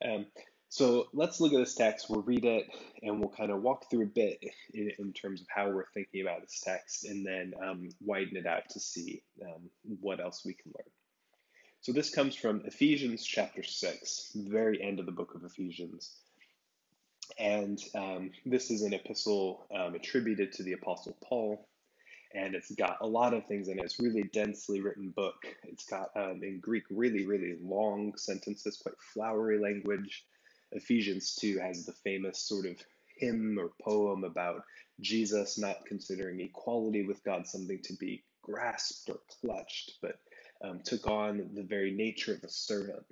Um, 0.04 0.26
so 0.68 1.08
let's 1.12 1.40
look 1.40 1.52
at 1.52 1.58
this 1.58 1.74
text. 1.74 2.10
We'll 2.10 2.22
read 2.22 2.44
it 2.44 2.66
and 3.02 3.20
we'll 3.20 3.30
kind 3.30 3.50
of 3.50 3.62
walk 3.62 3.88
through 3.88 4.02
a 4.02 4.06
bit 4.06 4.38
in, 4.74 4.90
in 4.98 5.12
terms 5.12 5.40
of 5.40 5.46
how 5.48 5.70
we're 5.70 5.86
thinking 5.94 6.22
about 6.22 6.42
this 6.42 6.60
text 6.60 7.04
and 7.04 7.24
then 7.24 7.54
um, 7.62 7.88
widen 8.00 8.36
it 8.36 8.46
out 8.46 8.68
to 8.70 8.80
see 8.80 9.22
um, 9.42 9.70
what 10.00 10.20
else 10.20 10.42
we 10.44 10.54
can 10.54 10.72
learn. 10.76 10.90
So 11.80 11.92
this 11.92 12.10
comes 12.10 12.34
from 12.34 12.62
Ephesians 12.64 13.24
chapter 13.24 13.62
6, 13.62 14.32
the 14.34 14.50
very 14.50 14.82
end 14.82 14.98
of 14.98 15.06
the 15.06 15.12
book 15.12 15.34
of 15.36 15.44
Ephesians. 15.44 16.16
And 17.38 17.78
um, 17.94 18.30
this 18.44 18.70
is 18.70 18.82
an 18.82 18.92
epistle 18.92 19.66
um, 19.72 19.94
attributed 19.94 20.52
to 20.54 20.62
the 20.64 20.72
Apostle 20.72 21.16
Paul. 21.22 21.68
And 22.34 22.54
it's 22.56 22.72
got 22.72 22.98
a 23.00 23.06
lot 23.06 23.34
of 23.34 23.46
things 23.46 23.68
in 23.68 23.78
it. 23.78 23.84
It's 23.84 24.00
really 24.00 24.24
densely 24.32 24.80
written 24.80 25.10
book. 25.10 25.36
It's 25.62 25.84
got, 25.84 26.08
um, 26.16 26.40
in 26.42 26.58
Greek, 26.60 26.84
really, 26.90 27.24
really 27.24 27.56
long 27.62 28.14
sentences, 28.16 28.78
quite 28.82 28.96
flowery 29.14 29.58
language. 29.58 30.24
Ephesians 30.76 31.34
2 31.40 31.58
has 31.58 31.84
the 31.84 31.92
famous 31.92 32.38
sort 32.38 32.66
of 32.66 32.76
hymn 33.18 33.58
or 33.58 33.70
poem 33.82 34.24
about 34.24 34.62
Jesus 35.00 35.58
not 35.58 35.86
considering 35.86 36.40
equality 36.40 37.02
with 37.06 37.24
God 37.24 37.46
something 37.46 37.80
to 37.82 37.94
be 37.94 38.22
grasped 38.42 39.08
or 39.08 39.18
clutched, 39.40 39.98
but 40.00 40.18
um, 40.62 40.80
took 40.84 41.06
on 41.06 41.50
the 41.54 41.62
very 41.62 41.90
nature 41.90 42.34
of 42.34 42.44
a 42.44 42.48
servant. 42.48 43.04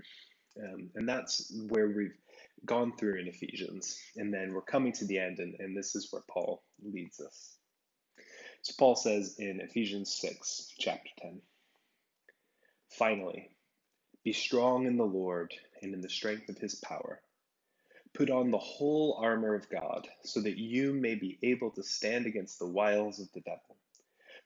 Um, 0.63 0.91
and 0.95 1.09
that's 1.09 1.53
where 1.69 1.89
we've 1.89 2.17
gone 2.65 2.93
through 2.97 3.19
in 3.19 3.29
Ephesians. 3.29 3.99
And 4.17 4.33
then 4.33 4.53
we're 4.53 4.63
coming 4.63 4.93
to 4.93 5.05
the 5.05 5.19
end, 5.19 5.39
and, 5.39 5.55
and 5.59 5.77
this 5.77 5.97
is 5.97 6.09
where 6.11 6.23
Paul 6.31 6.63
leads 6.83 7.21
us. 7.21 7.57
So 8.63 8.75
Paul 8.79 8.95
says 8.95 9.37
in 9.39 9.61
Ephesians 9.61 10.15
6, 10.15 10.75
chapter 10.79 11.11
10 11.21 11.41
Finally, 12.91 13.51
be 14.23 14.33
strong 14.33 14.87
in 14.87 14.97
the 14.97 15.05
Lord 15.05 15.53
and 15.83 15.93
in 15.93 16.01
the 16.01 16.09
strength 16.09 16.49
of 16.49 16.57
his 16.57 16.77
power. 16.77 17.21
Put 18.15 18.31
on 18.31 18.53
the 18.53 18.59
whole 18.59 19.15
armor 19.21 19.57
of 19.57 19.69
God, 19.69 20.09
so 20.23 20.41
that 20.41 20.57
you 20.57 20.93
may 20.93 21.17
be 21.17 21.37
able 21.43 21.73
to 21.73 21.83
stand 21.83 22.27
against 22.27 22.61
the 22.61 22.69
wiles 22.69 23.19
of 23.19 23.33
the 23.33 23.41
devil. 23.41 23.77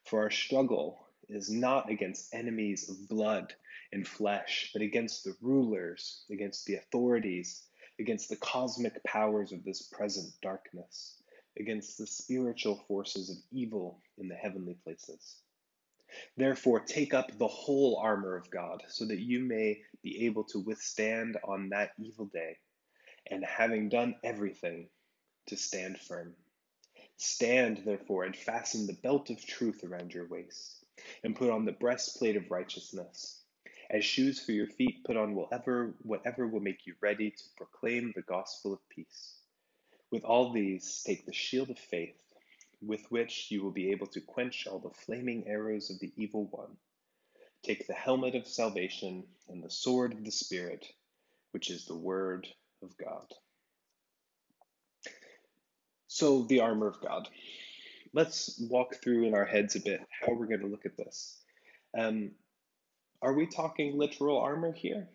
For 0.04 0.22
our 0.22 0.30
struggle 0.30 1.06
is 1.28 1.50
not 1.50 1.90
against 1.90 2.32
enemies 2.34 2.88
of 2.88 3.08
blood 3.10 3.54
and 3.92 4.08
flesh, 4.08 4.70
but 4.72 4.80
against 4.80 5.22
the 5.22 5.36
rulers, 5.42 6.24
against 6.30 6.64
the 6.64 6.76
authorities, 6.76 7.62
against 7.98 8.30
the 8.30 8.36
cosmic 8.36 9.04
powers 9.04 9.52
of 9.52 9.64
this 9.64 9.82
present 9.82 10.32
darkness, 10.40 11.20
against 11.58 11.98
the 11.98 12.06
spiritual 12.06 12.76
forces 12.88 13.28
of 13.28 13.36
evil 13.52 14.00
in 14.16 14.28
the 14.28 14.34
heavenly 14.34 14.78
places. 14.82 15.42
Therefore, 16.38 16.80
take 16.80 17.12
up 17.12 17.36
the 17.36 17.46
whole 17.46 17.96
armor 17.96 18.34
of 18.34 18.50
God, 18.50 18.82
so 18.88 19.04
that 19.04 19.20
you 19.20 19.40
may 19.40 19.82
be 20.02 20.24
able 20.24 20.44
to 20.44 20.58
withstand 20.58 21.36
on 21.44 21.68
that 21.68 21.92
evil 21.98 22.24
day 22.24 22.56
and 23.26 23.44
having 23.44 23.88
done 23.88 24.14
everything, 24.22 24.88
to 25.46 25.56
stand 25.56 25.98
firm. 25.98 26.34
Stand, 27.16 27.82
therefore, 27.84 28.24
and 28.24 28.36
fasten 28.36 28.86
the 28.86 28.92
belt 28.92 29.30
of 29.30 29.44
truth 29.44 29.82
around 29.82 30.12
your 30.14 30.28
waist, 30.28 30.84
and 31.24 31.34
put 31.34 31.50
on 31.50 31.64
the 31.64 31.72
breastplate 31.72 32.36
of 32.36 32.50
righteousness. 32.50 33.42
As 33.90 34.04
shoes 34.04 34.38
for 34.38 34.52
your 34.52 34.66
feet, 34.66 35.02
put 35.04 35.16
on 35.16 35.34
whatever, 35.34 35.94
whatever 36.02 36.46
will 36.46 36.60
make 36.60 36.86
you 36.86 36.94
ready 37.00 37.30
to 37.30 37.44
proclaim 37.56 38.12
the 38.14 38.22
gospel 38.22 38.72
of 38.72 38.88
peace. 38.88 39.40
With 40.10 40.24
all 40.24 40.52
these, 40.52 41.02
take 41.04 41.26
the 41.26 41.32
shield 41.32 41.70
of 41.70 41.78
faith, 41.78 42.22
with 42.80 43.10
which 43.10 43.50
you 43.50 43.62
will 43.62 43.72
be 43.72 43.90
able 43.90 44.06
to 44.08 44.20
quench 44.20 44.66
all 44.66 44.78
the 44.78 44.90
flaming 44.90 45.48
arrows 45.48 45.90
of 45.90 45.98
the 45.98 46.12
evil 46.16 46.46
one. 46.50 46.76
Take 47.62 47.86
the 47.86 47.94
helmet 47.94 48.34
of 48.34 48.46
salvation 48.46 49.26
and 49.48 49.62
the 49.62 49.70
sword 49.70 50.12
of 50.12 50.24
the 50.24 50.30
Spirit, 50.30 50.86
which 51.50 51.70
is 51.70 51.86
the 51.86 51.96
word 51.96 52.46
of 52.82 52.96
God. 52.96 53.32
So, 56.06 56.42
the 56.42 56.60
armor 56.60 56.88
of 56.88 57.00
God 57.00 57.28
let's 58.14 58.60
walk 58.70 58.96
through 59.02 59.24
in 59.24 59.34
our 59.34 59.44
heads 59.44 59.76
a 59.76 59.80
bit 59.80 60.00
how 60.20 60.32
we're 60.32 60.46
going 60.46 60.60
to 60.60 60.66
look 60.66 60.86
at 60.86 60.96
this. 60.96 61.38
Um, 61.96 62.32
are 63.22 63.32
we 63.32 63.46
talking 63.46 63.98
literal 63.98 64.38
armor 64.38 64.72
here? 64.72 65.08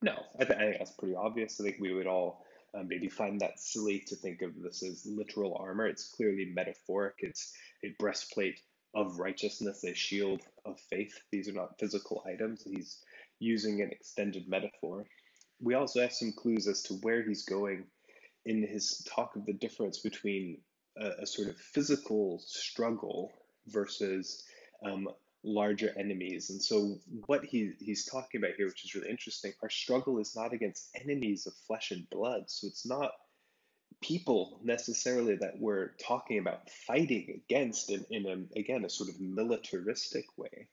No, 0.00 0.14
I, 0.38 0.44
th- 0.44 0.58
I, 0.58 0.62
think 0.64 0.78
that's 0.78 0.92
pretty 0.92 1.14
obvious. 1.14 1.60
I 1.60 1.64
think 1.64 1.76
we 1.80 1.94
would 1.94 2.06
all 2.06 2.44
um, 2.74 2.88
maybe 2.88 3.08
find 3.08 3.40
that 3.40 3.60
silly 3.60 4.02
to 4.08 4.16
think 4.16 4.42
of 4.42 4.60
this 4.60 4.82
as 4.82 5.06
literal 5.06 5.56
armor. 5.60 5.86
It's 5.86 6.10
clearly 6.10 6.52
metaphoric. 6.54 7.14
It's 7.18 7.52
a 7.84 7.94
breastplate 7.98 8.60
of 8.94 9.18
righteousness, 9.18 9.84
a 9.84 9.94
shield 9.94 10.42
of 10.64 10.80
faith. 10.90 11.18
These 11.30 11.48
are 11.48 11.52
not 11.52 11.78
physical 11.78 12.24
items. 12.26 12.62
He's 12.64 12.98
using 13.38 13.80
an 13.80 13.90
extended 13.90 14.48
metaphor. 14.48 15.04
We 15.62 15.74
also 15.74 16.00
have 16.02 16.12
some 16.12 16.32
clues 16.32 16.66
as 16.66 16.82
to 16.84 16.94
where 16.94 17.22
he's 17.22 17.44
going 17.44 17.84
in 18.44 18.66
his 18.66 19.06
talk 19.14 19.36
of 19.36 19.46
the 19.46 19.52
difference 19.52 20.00
between 20.00 20.58
a, 20.96 21.22
a 21.22 21.26
sort 21.26 21.48
of 21.48 21.56
physical 21.56 22.42
struggle 22.44 23.32
versus 23.68 24.44
um, 24.84 25.08
larger 25.44 25.92
enemies. 25.96 26.50
And 26.50 26.60
so, 26.60 26.98
what 27.26 27.44
he, 27.44 27.72
he's 27.78 28.04
talking 28.04 28.40
about 28.40 28.56
here, 28.56 28.66
which 28.66 28.84
is 28.84 28.94
really 28.94 29.10
interesting, 29.10 29.52
our 29.62 29.70
struggle 29.70 30.18
is 30.18 30.34
not 30.36 30.52
against 30.52 30.90
enemies 31.00 31.46
of 31.46 31.54
flesh 31.66 31.90
and 31.90 32.08
blood. 32.10 32.44
So, 32.46 32.66
it's 32.66 32.86
not 32.86 33.12
people 34.00 34.58
necessarily 34.64 35.36
that 35.36 35.58
we're 35.58 35.92
talking 36.04 36.38
about 36.38 36.68
fighting 36.70 37.40
against 37.44 37.90
in, 37.90 38.04
in 38.10 38.26
a, 38.26 38.58
again, 38.58 38.84
a 38.84 38.90
sort 38.90 39.10
of 39.10 39.20
militaristic 39.20 40.26
way. 40.36 40.68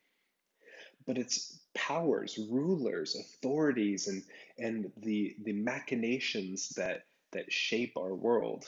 But 1.10 1.18
it's 1.18 1.58
powers, 1.74 2.38
rulers, 2.52 3.16
authorities, 3.16 4.06
and, 4.06 4.22
and 4.60 4.92
the, 4.98 5.34
the 5.42 5.52
machinations 5.52 6.68
that, 6.76 7.02
that 7.32 7.52
shape 7.52 7.96
our 7.98 8.14
world 8.14 8.64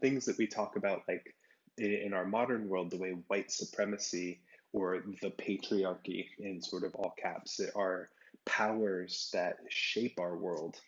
things 0.00 0.24
that 0.24 0.38
we 0.38 0.46
talk 0.46 0.76
about, 0.76 1.02
like 1.06 1.34
in 1.76 2.14
our 2.14 2.24
modern 2.24 2.70
world, 2.70 2.90
the 2.90 2.96
way 2.96 3.10
white 3.28 3.52
supremacy 3.52 4.40
or 4.72 5.04
the 5.20 5.30
patriarchy, 5.32 6.26
in 6.38 6.62
sort 6.62 6.84
of 6.84 6.94
all 6.94 7.14
caps, 7.20 7.60
are 7.74 8.08
powers 8.46 9.28
that 9.34 9.58
shape 9.68 10.18
our 10.18 10.38
world. 10.38 10.80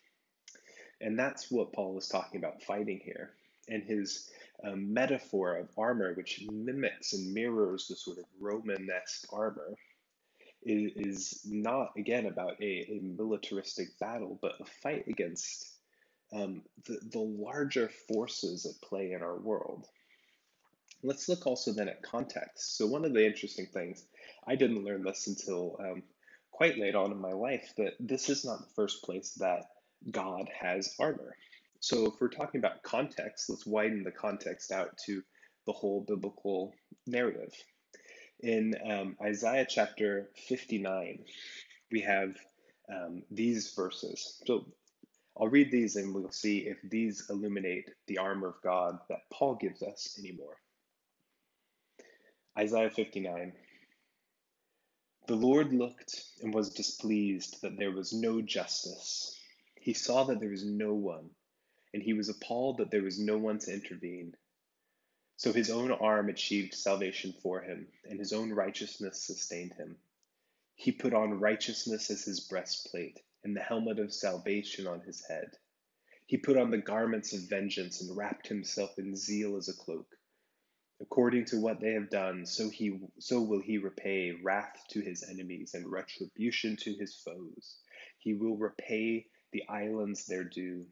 And 1.03 1.19
that's 1.19 1.51
what 1.51 1.75
Paul 1.75 1.99
is 1.99 2.09
talking 2.09 2.39
about 2.39 2.63
fighting 2.63 3.03
here. 3.05 3.33
And 3.69 3.83
his 3.83 4.31
um, 4.65 4.95
metaphor 4.95 5.57
of 5.57 5.69
armor, 5.77 6.15
which 6.15 6.43
mimics 6.51 7.13
and 7.13 7.35
mirrors 7.35 7.87
the 7.87 7.97
sort 7.97 8.17
of 8.17 8.25
Romanesque 8.41 9.27
armor, 9.31 9.75
is, 10.67 11.41
not, 11.45 11.93
again, 11.97 12.27
about 12.27 12.61
a, 12.61 12.65
a 12.65 13.01
militaristic 13.03 13.99
battle, 13.99 14.39
but 14.41 14.61
a 14.61 14.65
fight 14.65 15.07
against 15.09 15.73
um, 16.33 16.63
the, 16.87 16.99
the 17.13 17.21
larger 17.21 17.89
forces 18.09 18.67
at 18.67 18.89
play 18.89 19.13
in 19.13 19.23
our 19.23 19.39
world. 19.39 19.87
Let's 21.03 21.29
look 21.29 21.47
also 21.47 21.73
then 21.73 21.89
at 21.89 22.03
context. 22.03 22.77
So, 22.77 22.87
one 22.87 23.05
of 23.05 23.13
the 23.13 23.25
interesting 23.25 23.67
things, 23.67 24.05
I 24.47 24.57
didn't 24.57 24.85
learn 24.85 25.05
this 25.05 25.27
until 25.27 25.77
um, 25.79 26.03
quite 26.51 26.79
late 26.79 26.95
on 26.95 27.13
in 27.13 27.21
my 27.21 27.33
life, 27.33 27.73
that 27.77 27.95
this 28.01 28.29
is 28.29 28.45
not 28.45 28.61
the 28.61 28.75
first 28.75 29.05
place 29.05 29.33
that 29.35 29.67
God 30.11 30.49
has 30.59 30.95
armor. 30.99 31.37
So, 31.81 32.07
if 32.07 32.21
we're 32.21 32.29
talking 32.29 32.59
about 32.59 32.83
context, 32.83 33.49
let's 33.49 33.67
widen 33.67 34.03
the 34.03 34.11
context 34.11 34.73
out 34.73 34.97
to 35.07 35.23
the 35.67 35.73
whole 35.73 36.01
biblical 36.01 36.75
narrative. 37.07 37.53
In 38.41 38.75
um, 38.85 39.17
Isaiah 39.23 39.67
chapter 39.69 40.31
59, 40.49 41.25
we 41.91 42.01
have 42.03 42.37
um, 42.93 43.23
these 43.31 43.73
verses. 43.75 44.43
So, 44.47 44.67
I'll 45.39 45.49
read 45.49 45.71
these 45.71 45.97
and 45.97 46.15
we'll 46.15 46.31
see 46.31 46.61
if 46.61 46.79
these 46.83 47.29
illuminate 47.29 47.91
the 48.07 48.19
armor 48.19 48.49
of 48.49 48.63
God 48.63 48.99
that 49.09 49.29
Paul 49.31 49.57
gives 49.57 49.83
us 49.83 50.17
anymore. 50.19 50.57
Isaiah 52.59 52.91
59. 52.91 53.53
The 55.27 55.35
Lord 55.35 55.73
looked 55.73 56.23
and 56.43 56.55
was 56.55 56.71
displeased 56.71 57.61
that 57.63 57.77
there 57.77 57.91
was 57.91 58.13
no 58.13 58.41
justice. 58.41 59.39
He 59.75 59.93
saw 59.93 60.25
that 60.25 60.41
there 60.41 60.51
was 60.51 60.65
no 60.65 60.95
one, 60.95 61.31
and 61.93 62.03
he 62.03 62.13
was 62.13 62.29
appalled 62.29 62.79
that 62.79 62.91
there 62.91 63.03
was 63.03 63.19
no 63.19 63.37
one 63.37 63.59
to 63.59 63.73
intervene. 63.75 64.35
So 65.39 65.53
his 65.53 65.71
own 65.71 65.91
arm 65.91 66.31
achieved 66.31 66.75
salvation 66.75 67.35
for 67.43 67.61
him, 67.61 67.89
and 68.09 68.19
his 68.19 68.33
own 68.33 68.53
righteousness 68.53 69.21
sustained 69.21 69.75
him. 69.75 69.99
He 70.75 70.93
put 70.93 71.13
on 71.13 71.41
righteousness 71.41 72.11
as 72.11 72.25
his 72.25 72.41
breastplate 72.41 73.21
and 73.45 73.55
the 73.55 73.61
helmet 73.63 73.99
of 73.99 74.15
salvation 74.15 74.87
on 74.87 75.01
his 75.01 75.25
head. 75.27 75.59
He 76.27 76.39
put 76.39 76.57
on 76.57 76.71
the 76.71 76.79
garments 76.79 77.33
of 77.33 77.49
vengeance 77.51 78.01
and 78.01 78.17
wrapped 78.17 78.49
himself 78.49 78.99
in 78.99 79.15
zeal 79.15 79.57
as 79.57 79.69
a 79.69 79.75
cloak. 79.75 80.17
According 81.01 81.45
to 81.47 81.61
what 81.61 81.81
they 81.81 81.93
have 81.93 82.09
done, 82.09 82.47
so 82.47 82.71
he 82.71 82.99
so 83.19 83.43
will 83.43 83.61
he 83.61 83.77
repay 83.77 84.33
wrath 84.33 84.85
to 84.89 85.01
his 85.01 85.23
enemies 85.23 85.75
and 85.75 85.93
retribution 85.93 86.77
to 86.79 86.95
his 86.95 87.15
foes. 87.15 87.77
He 88.19 88.33
will 88.33 88.57
repay 88.57 89.27
the 89.53 89.69
islands 89.69 90.25
their 90.25 90.45
due. 90.45 90.87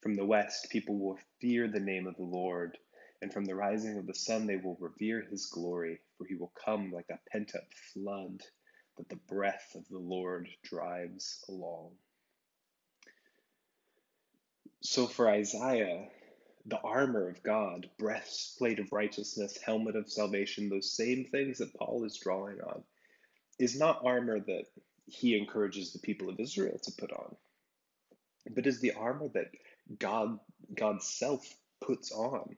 From 0.00 0.14
the 0.14 0.24
west, 0.24 0.70
people 0.70 0.98
will 0.98 1.18
fear 1.40 1.68
the 1.68 1.78
name 1.78 2.06
of 2.06 2.16
the 2.16 2.22
Lord, 2.22 2.78
and 3.22 3.32
from 3.32 3.44
the 3.44 3.54
rising 3.54 3.98
of 3.98 4.06
the 4.06 4.14
sun, 4.14 4.46
they 4.46 4.56
will 4.56 4.78
revere 4.80 5.20
his 5.20 5.46
glory, 5.46 6.00
for 6.16 6.26
he 6.26 6.34
will 6.34 6.52
come 6.64 6.90
like 6.90 7.08
a 7.10 7.18
pent 7.30 7.54
up 7.54 7.66
flood 7.92 8.40
that 8.96 9.08
the 9.08 9.20
breath 9.28 9.72
of 9.74 9.86
the 9.88 9.98
Lord 9.98 10.48
drives 10.64 11.44
along. 11.48 11.90
So 14.82 15.06
for 15.06 15.28
Isaiah, 15.28 16.08
the 16.64 16.80
armor 16.80 17.28
of 17.28 17.42
God, 17.42 17.90
breastplate 17.98 18.78
of 18.78 18.92
righteousness, 18.92 19.58
helmet 19.62 19.96
of 19.96 20.10
salvation, 20.10 20.68
those 20.68 20.92
same 20.92 21.26
things 21.26 21.58
that 21.58 21.74
Paul 21.74 22.04
is 22.04 22.16
drawing 22.16 22.60
on, 22.60 22.82
is 23.58 23.78
not 23.78 24.04
armor 24.04 24.40
that 24.40 24.64
he 25.06 25.36
encourages 25.36 25.92
the 25.92 25.98
people 25.98 26.30
of 26.30 26.40
Israel 26.40 26.78
to 26.82 26.92
put 26.92 27.12
on, 27.12 27.36
but 28.54 28.66
is 28.66 28.80
the 28.80 28.92
armor 28.92 29.28
that 29.34 29.50
God 29.98 30.38
God's 30.74 31.06
self 31.06 31.46
puts 31.80 32.12
on 32.12 32.56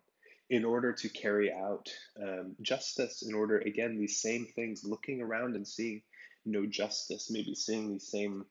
in 0.53 0.67
order 0.67 0.93
to 0.93 1.09
carry 1.09 1.51
out 1.51 1.89
um, 2.23 2.55
justice, 2.61 3.23
in 3.27 3.33
order, 3.33 3.61
again, 3.61 3.97
these 3.99 4.21
same 4.21 4.45
things, 4.55 4.85
looking 4.85 5.23
around 5.23 5.57
and 5.57 5.67
seeing 5.67 6.03
no 6.45 6.67
justice, 6.67 7.31
maybe 7.31 7.55
seeing 7.55 7.91
these 7.91 8.07
same 8.07 8.45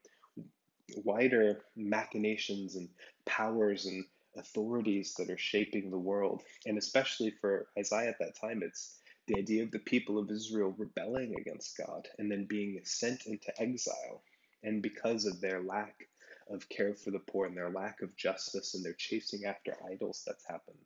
wider 1.06 1.62
machinations 1.78 2.76
and 2.76 2.90
powers 3.28 3.86
and 3.86 4.04
authorities 4.36 5.14
that 5.20 5.30
are 5.30 5.38
shaping 5.38 5.92
the 5.92 6.00
world. 6.00 6.42
And 6.66 6.80
especially 6.80 7.36
for 7.40 7.68
Isaiah 7.78 8.10
at 8.10 8.20
that 8.20 8.36
time, 8.36 8.64
it's 8.64 8.98
the 9.28 9.38
idea 9.38 9.62
of 9.62 9.70
the 9.70 9.78
people 9.78 10.18
of 10.18 10.32
Israel 10.32 10.74
rebelling 10.80 11.36
against 11.38 11.78
God 11.78 12.08
and 12.18 12.32
then 12.32 12.46
being 12.46 12.82
sent 12.84 13.28
into 13.28 13.54
exile. 13.62 14.24
And 14.64 14.82
because 14.82 15.28
of 15.28 15.40
their 15.40 15.62
lack 15.62 16.08
of 16.50 16.68
care 16.68 16.96
for 16.96 17.12
the 17.12 17.20
poor 17.20 17.46
and 17.46 17.56
their 17.56 17.70
lack 17.70 18.02
of 18.02 18.16
justice 18.18 18.74
and 18.74 18.84
their 18.84 18.96
chasing 18.98 19.46
after 19.46 19.78
idols, 19.88 20.24
that's 20.26 20.48
happened. 20.48 20.80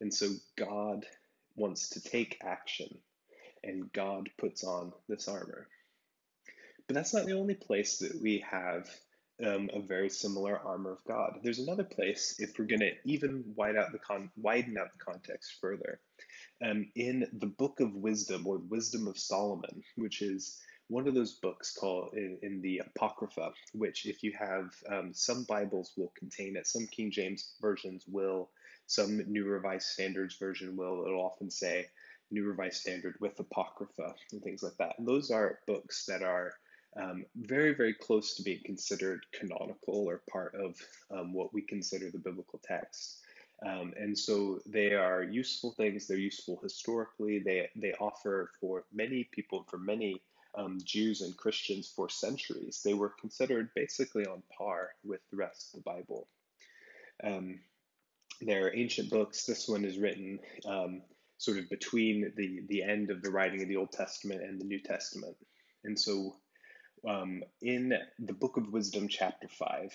And 0.00 0.12
so 0.12 0.28
God 0.56 1.06
wants 1.56 1.90
to 1.90 2.00
take 2.00 2.38
action, 2.42 2.98
and 3.64 3.92
God 3.92 4.28
puts 4.38 4.64
on 4.64 4.92
this 5.08 5.28
armor. 5.28 5.68
But 6.86 6.94
that's 6.94 7.12
not 7.14 7.26
the 7.26 7.38
only 7.38 7.54
place 7.54 7.98
that 7.98 8.20
we 8.20 8.44
have 8.50 8.88
um, 9.44 9.70
a 9.72 9.80
very 9.80 10.08
similar 10.08 10.58
armor 10.58 10.92
of 10.92 11.04
God. 11.04 11.40
There's 11.42 11.58
another 11.58 11.84
place, 11.84 12.36
if 12.38 12.58
we're 12.58 12.64
going 12.66 12.80
to 12.80 12.94
even 13.04 13.44
widen 13.56 13.80
out 13.80 13.92
the 13.92 13.98
con- 13.98 14.30
widen 14.36 14.76
out 14.78 14.88
the 14.92 15.04
context 15.04 15.58
further, 15.60 16.00
um, 16.64 16.90
in 16.96 17.26
the 17.32 17.46
Book 17.46 17.80
of 17.80 17.94
Wisdom 17.94 18.46
or 18.46 18.58
Wisdom 18.58 19.06
of 19.06 19.18
Solomon, 19.18 19.82
which 19.96 20.22
is 20.22 20.60
one 20.88 21.06
of 21.06 21.14
those 21.14 21.34
books 21.34 21.76
called 21.78 22.14
in, 22.14 22.38
in 22.42 22.60
the 22.62 22.78
Apocrypha, 22.78 23.52
which 23.74 24.06
if 24.06 24.22
you 24.22 24.32
have 24.38 24.70
um, 24.90 25.12
some 25.12 25.44
Bibles 25.44 25.92
will 25.96 26.12
contain 26.18 26.56
it, 26.56 26.66
some 26.66 26.86
King 26.86 27.10
James 27.10 27.52
versions 27.60 28.04
will, 28.08 28.50
some 28.88 29.22
New 29.30 29.44
Revised 29.44 29.86
Standards 29.86 30.36
version 30.36 30.76
will. 30.76 31.04
It'll 31.06 31.20
often 31.20 31.50
say 31.50 31.86
New 32.30 32.44
Revised 32.44 32.80
Standard 32.80 33.16
with 33.20 33.38
Apocrypha 33.38 34.14
and 34.32 34.42
things 34.42 34.62
like 34.62 34.76
that. 34.78 34.98
And 34.98 35.06
those 35.06 35.30
are 35.30 35.60
books 35.66 36.06
that 36.06 36.22
are 36.22 36.54
um, 36.96 37.26
very, 37.36 37.74
very 37.74 37.92
close 37.92 38.34
to 38.34 38.42
being 38.42 38.62
considered 38.64 39.26
canonical 39.32 40.08
or 40.08 40.22
part 40.30 40.54
of 40.54 40.74
um, 41.10 41.34
what 41.34 41.52
we 41.52 41.60
consider 41.60 42.10
the 42.10 42.18
biblical 42.18 42.60
text. 42.64 43.20
Um, 43.64 43.92
and 43.98 44.18
so 44.18 44.60
they 44.66 44.94
are 44.94 45.22
useful 45.22 45.72
things. 45.72 46.06
They're 46.06 46.16
useful 46.16 46.58
historically. 46.62 47.40
They 47.40 47.68
they 47.76 47.92
offer 47.94 48.50
for 48.60 48.84
many 48.92 49.28
people, 49.32 49.66
for 49.68 49.78
many 49.78 50.22
um, 50.56 50.78
Jews 50.82 51.20
and 51.20 51.36
Christians 51.36 51.92
for 51.94 52.08
centuries. 52.08 52.80
They 52.82 52.94
were 52.94 53.12
considered 53.20 53.68
basically 53.74 54.26
on 54.26 54.42
par 54.56 54.90
with 55.04 55.20
the 55.30 55.36
rest 55.36 55.74
of 55.74 55.84
the 55.84 55.90
Bible. 55.90 56.28
Um, 57.22 57.58
they're 58.40 58.76
ancient 58.76 59.10
books. 59.10 59.44
This 59.44 59.68
one 59.68 59.84
is 59.84 59.98
written 59.98 60.38
um, 60.66 61.02
sort 61.38 61.58
of 61.58 61.68
between 61.70 62.32
the 62.36 62.62
the 62.68 62.82
end 62.82 63.10
of 63.10 63.22
the 63.22 63.30
writing 63.30 63.62
of 63.62 63.68
the 63.68 63.76
Old 63.76 63.92
Testament 63.92 64.42
and 64.42 64.60
the 64.60 64.64
New 64.64 64.80
Testament. 64.80 65.36
And 65.84 65.98
so, 65.98 66.36
um, 67.08 67.42
in 67.62 67.94
the 68.18 68.32
Book 68.32 68.56
of 68.56 68.72
Wisdom, 68.72 69.08
chapter 69.08 69.48
five. 69.48 69.92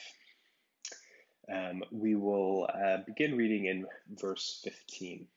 Um, 1.52 1.84
we 1.92 2.16
will 2.16 2.70
uh, 2.74 2.98
begin 3.06 3.36
reading 3.36 3.66
in 3.66 3.86
verse 4.10 4.62
15. 4.64 5.28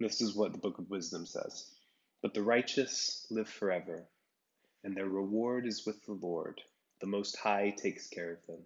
This 0.00 0.20
is 0.20 0.34
what 0.34 0.52
the 0.52 0.58
Book 0.58 0.78
of 0.78 0.90
Wisdom 0.90 1.26
says 1.26 1.70
But 2.22 2.34
the 2.34 2.42
righteous 2.42 3.26
live 3.30 3.48
forever, 3.48 4.04
and 4.84 4.96
their 4.96 5.08
reward 5.08 5.66
is 5.66 5.84
with 5.84 6.04
the 6.06 6.12
Lord. 6.12 6.60
The 7.00 7.06
Most 7.06 7.36
High 7.36 7.74
takes 7.76 8.08
care 8.08 8.32
of 8.32 8.46
them. 8.46 8.62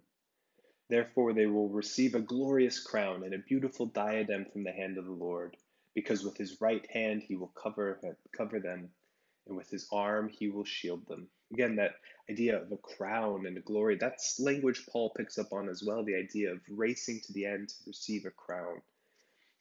Therefore, 0.92 1.32
they 1.32 1.46
will 1.46 1.70
receive 1.70 2.14
a 2.14 2.20
glorious 2.20 2.78
crown 2.78 3.24
and 3.24 3.32
a 3.32 3.38
beautiful 3.38 3.86
diadem 3.86 4.44
from 4.52 4.62
the 4.62 4.72
hand 4.72 4.98
of 4.98 5.06
the 5.06 5.10
Lord, 5.10 5.56
because 5.94 6.22
with 6.22 6.36
his 6.36 6.60
right 6.60 6.86
hand 6.90 7.22
he 7.22 7.34
will 7.34 7.50
cover, 7.54 7.98
cover 8.36 8.60
them, 8.60 8.90
and 9.46 9.56
with 9.56 9.70
his 9.70 9.88
arm 9.90 10.28
he 10.28 10.50
will 10.50 10.66
shield 10.66 11.06
them. 11.06 11.30
Again, 11.50 11.76
that 11.76 11.94
idea 12.28 12.60
of 12.60 12.70
a 12.70 12.76
crown 12.76 13.46
and 13.46 13.56
a 13.56 13.62
glory, 13.62 13.96
that's 13.96 14.38
language 14.38 14.84
Paul 14.86 15.14
picks 15.16 15.38
up 15.38 15.54
on 15.54 15.70
as 15.70 15.82
well, 15.82 16.04
the 16.04 16.14
idea 16.14 16.52
of 16.52 16.60
racing 16.68 17.22
to 17.22 17.32
the 17.32 17.46
end 17.46 17.70
to 17.70 17.76
receive 17.86 18.26
a 18.26 18.30
crown. 18.30 18.82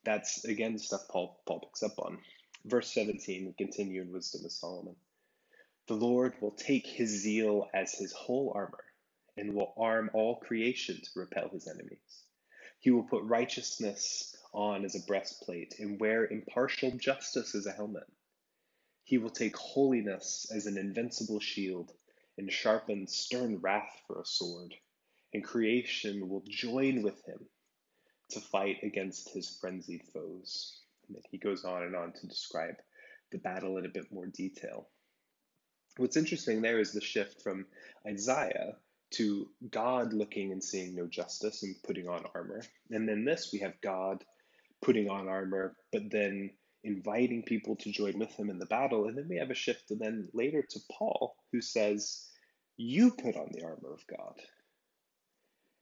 That's, 0.04 0.44
again, 0.44 0.78
stuff 0.80 1.08
Paul, 1.10 1.40
Paul 1.48 1.62
picks 1.62 1.82
up 1.82 1.98
on. 1.98 2.20
Verse 2.66 2.94
17, 2.94 3.46
we 3.46 3.54
continue 3.54 4.02
in 4.02 4.12
Wisdom 4.12 4.44
of 4.44 4.52
Solomon. 4.52 4.98
The 5.88 5.94
Lord 5.94 6.34
will 6.42 6.52
take 6.52 6.86
his 6.86 7.22
zeal 7.22 7.70
as 7.74 7.94
his 7.94 8.12
whole 8.12 8.52
armor 8.54 8.84
and 9.38 9.54
will 9.54 9.74
arm 9.78 10.10
all 10.14 10.38
creation 10.38 10.96
to 11.02 11.20
repel 11.20 11.50
his 11.50 11.68
enemies. 11.68 12.26
He 12.80 12.92
will 12.92 13.04
put 13.04 13.24
righteousness 13.24 14.36
on 14.54 14.84
as 14.86 14.96
a 14.96 15.06
breastplate 15.06 15.76
and 15.80 16.00
wear 16.00 16.26
impartial 16.26 16.92
justice 16.92 17.56
as 17.56 17.66
a 17.66 17.72
helmet. 17.72 18.10
He 19.04 19.18
will 19.18 19.30
take 19.30 19.56
holiness 19.56 20.52
as 20.54 20.66
an 20.66 20.78
invincible 20.78 21.40
shield 21.40 21.92
and 22.38 22.52
sharpen 22.52 23.08
stern 23.08 23.60
wrath 23.62 24.02
for 24.08 24.20
a 24.20 24.26
sword, 24.26 24.74
and 25.34 25.44
creation 25.44 26.28
will 26.28 26.44
join 26.48 27.02
with 27.02 27.24
him 27.26 27.48
to 28.30 28.40
fight 28.40 28.78
against 28.84 29.30
his 29.30 29.58
frenzied 29.60 30.04
foes. 30.14 30.82
And 31.08 31.16
then 31.16 31.24
he 31.30 31.38
goes 31.38 31.66
on 31.66 31.84
and 31.84 31.96
on 31.96 32.14
to 32.14 32.28
describe 32.28 32.76
the 33.32 33.38
battle 33.38 33.78
in 33.78 33.86
a 33.86 33.90
bit 33.90 34.12
more 34.12 34.28
detail. 34.28 34.90
What's 35.98 36.18
interesting 36.18 36.62
there 36.62 36.80
is 36.80 36.94
the 36.94 37.02
shift 37.02 37.42
from 37.42 37.66
Isaiah 38.08 38.76
to 39.12 39.48
God 39.70 40.14
looking 40.14 40.52
and 40.52 40.64
seeing 40.64 40.96
no 40.96 41.08
justice 41.08 41.64
and 41.64 41.76
putting 41.84 42.08
on 42.08 42.26
armor. 42.34 42.62
And 42.90 43.08
then 43.08 43.26
this, 43.26 43.50
we 43.52 43.60
have 43.60 43.80
God 43.82 44.24
putting 44.82 45.10
on 45.10 45.28
armor, 45.28 45.76
but 45.92 46.10
then 46.10 46.52
inviting 46.84 47.44
people 47.44 47.76
to 47.76 47.92
join 47.92 48.18
with 48.18 48.32
him 48.32 48.50
in 48.50 48.58
the 48.58 48.66
battle. 48.66 49.08
And 49.08 49.18
then 49.18 49.28
we 49.30 49.38
have 49.38 49.52
a 49.52 49.56
shift 49.56 49.92
and 49.92 50.00
then 50.00 50.30
later 50.34 50.62
to 50.62 50.80
Paul, 50.92 51.36
who 51.52 51.62
says, 51.62 52.28
You 52.78 53.12
put 53.12 53.36
on 53.36 53.50
the 53.52 53.64
armor 53.64 53.94
of 53.94 54.06
God. 54.08 54.36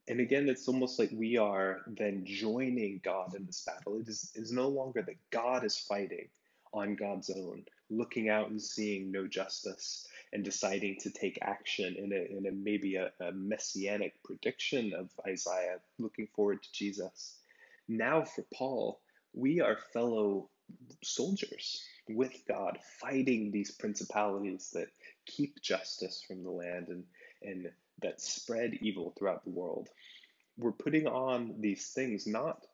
And 0.08 0.20
again, 0.20 0.48
it's 0.48 0.66
almost 0.66 0.98
like 0.98 1.10
we 1.12 1.36
are 1.36 1.82
then 1.86 2.24
joining 2.26 3.00
God 3.04 3.34
in 3.36 3.46
this 3.46 3.62
battle. 3.64 4.00
It 4.00 4.08
is, 4.08 4.32
it 4.34 4.40
is 4.40 4.52
no 4.52 4.68
longer 4.68 5.02
that 5.02 5.30
God 5.30 5.64
is 5.64 5.78
fighting 5.78 6.28
on 6.72 6.94
God's 6.96 7.30
own, 7.30 7.64
looking 7.90 8.28
out 8.28 8.50
and 8.50 8.60
seeing 8.60 9.10
no 9.10 9.26
justice 9.26 10.06
and 10.32 10.44
deciding 10.44 10.96
to 11.00 11.10
take 11.10 11.38
action 11.42 11.96
in 11.96 12.12
a, 12.12 12.38
in 12.38 12.46
a 12.46 12.52
maybe 12.52 12.96
a, 12.96 13.10
a 13.20 13.32
messianic 13.32 14.22
prediction 14.22 14.92
of 14.94 15.10
Isaiah, 15.26 15.78
looking 15.98 16.28
forward 16.34 16.62
to 16.62 16.72
Jesus. 16.72 17.36
Now, 17.88 18.22
for 18.22 18.44
Paul, 18.54 19.00
we 19.32 19.60
are 19.60 19.76
fellow 19.92 20.48
soldiers 21.02 21.82
with 22.08 22.32
God, 22.46 22.78
fighting 23.00 23.50
these 23.50 23.72
principalities 23.72 24.70
that 24.74 24.88
keep 25.26 25.60
justice 25.60 26.24
from 26.26 26.42
the 26.44 26.50
land 26.50 26.88
and, 26.88 27.04
and 27.42 27.70
that 28.02 28.20
spread 28.20 28.74
evil 28.80 29.12
throughout 29.18 29.44
the 29.44 29.50
world. 29.50 29.88
We're 30.56 30.72
putting 30.72 31.06
on 31.06 31.56
these 31.60 31.88
things 31.88 32.26
not 32.26 32.64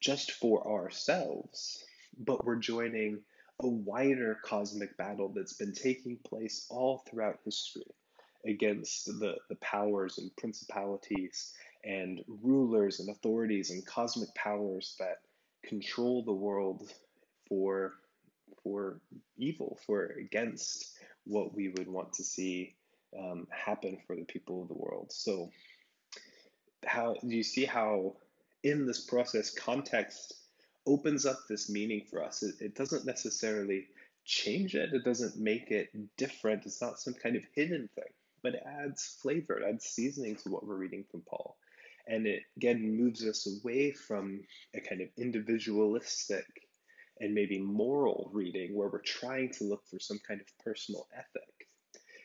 just 0.00 0.32
for 0.32 0.66
ourselves, 0.66 1.84
but 2.18 2.44
we're 2.44 2.56
joining 2.56 3.20
a 3.62 3.68
wider 3.68 4.38
cosmic 4.44 4.96
battle 4.96 5.32
that's 5.34 5.54
been 5.54 5.72
taking 5.72 6.16
place 6.18 6.66
all 6.70 7.04
throughout 7.08 7.38
history 7.44 7.82
against 8.46 9.06
the, 9.06 9.36
the 9.48 9.56
powers 9.56 10.18
and 10.18 10.34
principalities 10.36 11.54
and 11.84 12.22
rulers 12.42 13.00
and 13.00 13.08
authorities 13.10 13.70
and 13.70 13.86
cosmic 13.86 14.34
powers 14.34 14.96
that 14.98 15.18
control 15.62 16.22
the 16.22 16.32
world 16.32 16.92
for 17.48 17.94
for 18.62 19.00
evil, 19.36 19.78
for 19.86 20.14
against 20.18 20.94
what 21.24 21.54
we 21.54 21.68
would 21.68 21.88
want 21.88 22.12
to 22.14 22.24
see 22.24 22.74
um, 23.18 23.46
happen 23.50 23.98
for 24.06 24.16
the 24.16 24.24
people 24.24 24.62
of 24.62 24.68
the 24.68 24.74
world. 24.74 25.12
So, 25.12 25.50
how 26.86 27.16
do 27.20 27.34
you 27.34 27.42
see 27.42 27.64
how 27.64 28.16
in 28.62 28.86
this 28.86 29.00
process 29.00 29.50
context 29.50 30.34
opens 30.86 31.26
up 31.26 31.38
this 31.48 31.70
meaning 31.70 32.02
for 32.10 32.22
us? 32.22 32.42
It, 32.42 32.54
it 32.60 32.74
doesn't 32.74 33.06
necessarily 33.06 33.86
change 34.24 34.74
it. 34.74 34.92
It 34.92 35.04
doesn't 35.04 35.36
make 35.36 35.70
it 35.70 35.90
different. 36.16 36.66
It's 36.66 36.80
not 36.80 37.00
some 37.00 37.14
kind 37.14 37.36
of 37.36 37.44
hidden 37.54 37.88
thing, 37.94 38.12
but 38.42 38.54
it 38.54 38.62
adds 38.66 39.18
flavor. 39.20 39.58
It 39.58 39.68
adds 39.68 39.84
seasoning 39.84 40.36
to 40.36 40.50
what 40.50 40.66
we're 40.66 40.76
reading 40.76 41.04
from 41.10 41.22
Paul. 41.22 41.56
And 42.06 42.26
it 42.26 42.42
again 42.56 42.98
moves 42.98 43.26
us 43.26 43.46
away 43.46 43.92
from 43.92 44.40
a 44.74 44.80
kind 44.80 45.00
of 45.00 45.08
individualistic 45.16 46.44
and 47.20 47.34
maybe 47.34 47.58
moral 47.58 48.30
reading 48.32 48.74
where 48.74 48.88
we're 48.88 49.00
trying 49.00 49.50
to 49.52 49.64
look 49.64 49.86
for 49.86 49.98
some 49.98 50.18
kind 50.26 50.40
of 50.40 50.64
personal 50.64 51.06
ethic 51.16 51.68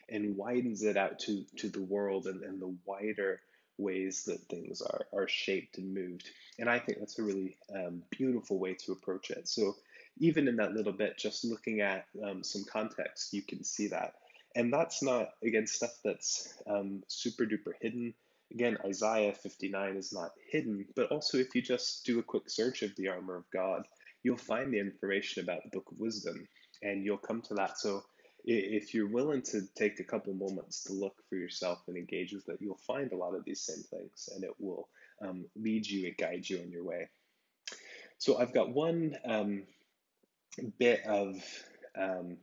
and 0.08 0.36
widens 0.36 0.82
it 0.82 0.96
out 0.96 1.20
to, 1.20 1.44
to 1.56 1.68
the 1.68 1.82
world 1.82 2.26
and, 2.26 2.42
and 2.42 2.60
the 2.60 2.74
wider 2.84 3.40
ways 3.80 4.24
that 4.24 4.40
things 4.48 4.82
are, 4.82 5.06
are 5.12 5.28
shaped 5.28 5.78
and 5.78 5.94
moved. 5.94 6.30
And 6.58 6.68
I 6.68 6.78
think 6.78 6.98
that's 6.98 7.18
a 7.18 7.22
really 7.22 7.56
um, 7.74 8.02
beautiful 8.10 8.58
way 8.58 8.74
to 8.74 8.92
approach 8.92 9.30
it. 9.30 9.48
So, 9.48 9.76
even 10.18 10.48
in 10.48 10.56
that 10.56 10.72
little 10.72 10.92
bit, 10.92 11.16
just 11.16 11.44
looking 11.44 11.80
at 11.80 12.06
um, 12.24 12.42
some 12.44 12.64
context, 12.70 13.32
you 13.32 13.42
can 13.42 13.64
see 13.64 13.86
that. 13.88 14.14
And 14.54 14.72
that's 14.72 15.02
not, 15.02 15.30
again, 15.42 15.66
stuff 15.66 15.96
that's 16.04 16.52
um, 16.66 17.02
super 17.06 17.44
duper 17.44 17.72
hidden. 17.80 18.12
Again, 18.52 18.76
Isaiah 18.84 19.32
59 19.32 19.96
is 19.96 20.12
not 20.12 20.32
hidden, 20.50 20.84
but 20.96 21.10
also 21.12 21.38
if 21.38 21.54
you 21.54 21.62
just 21.62 22.04
do 22.04 22.18
a 22.18 22.22
quick 22.22 22.50
search 22.50 22.82
of 22.82 22.94
the 22.96 23.08
armor 23.08 23.36
of 23.36 23.44
God, 23.52 23.84
you'll 24.22 24.36
find 24.36 24.72
the 24.72 24.80
information 24.80 25.42
about 25.44 25.62
the 25.62 25.70
Book 25.70 25.90
of 25.92 25.98
Wisdom 25.98 26.48
and 26.82 27.04
you'll 27.04 27.16
come 27.18 27.42
to 27.42 27.54
that. 27.54 27.78
So 27.78 28.02
if 28.44 28.94
you're 28.94 29.08
willing 29.08 29.42
to 29.42 29.62
take 29.74 30.00
a 30.00 30.04
couple 30.04 30.32
moments 30.34 30.84
to 30.84 30.92
look 30.92 31.14
for 31.28 31.36
yourself 31.36 31.80
and 31.88 31.96
engage 31.96 32.32
with 32.32 32.48
it, 32.48 32.58
you'll 32.60 32.76
find 32.86 33.12
a 33.12 33.16
lot 33.16 33.34
of 33.34 33.44
these 33.44 33.60
same 33.60 33.82
things 33.82 34.28
and 34.34 34.44
it 34.44 34.54
will 34.58 34.88
um, 35.22 35.46
lead 35.56 35.86
you 35.86 36.06
and 36.06 36.16
guide 36.16 36.48
you 36.48 36.60
on 36.60 36.70
your 36.70 36.84
way. 36.84 37.08
So 38.18 38.38
I've 38.38 38.54
got 38.54 38.70
one 38.70 39.16
um, 39.24 39.62
bit 40.78 41.04
of 41.06 41.42
um, 41.98 42.36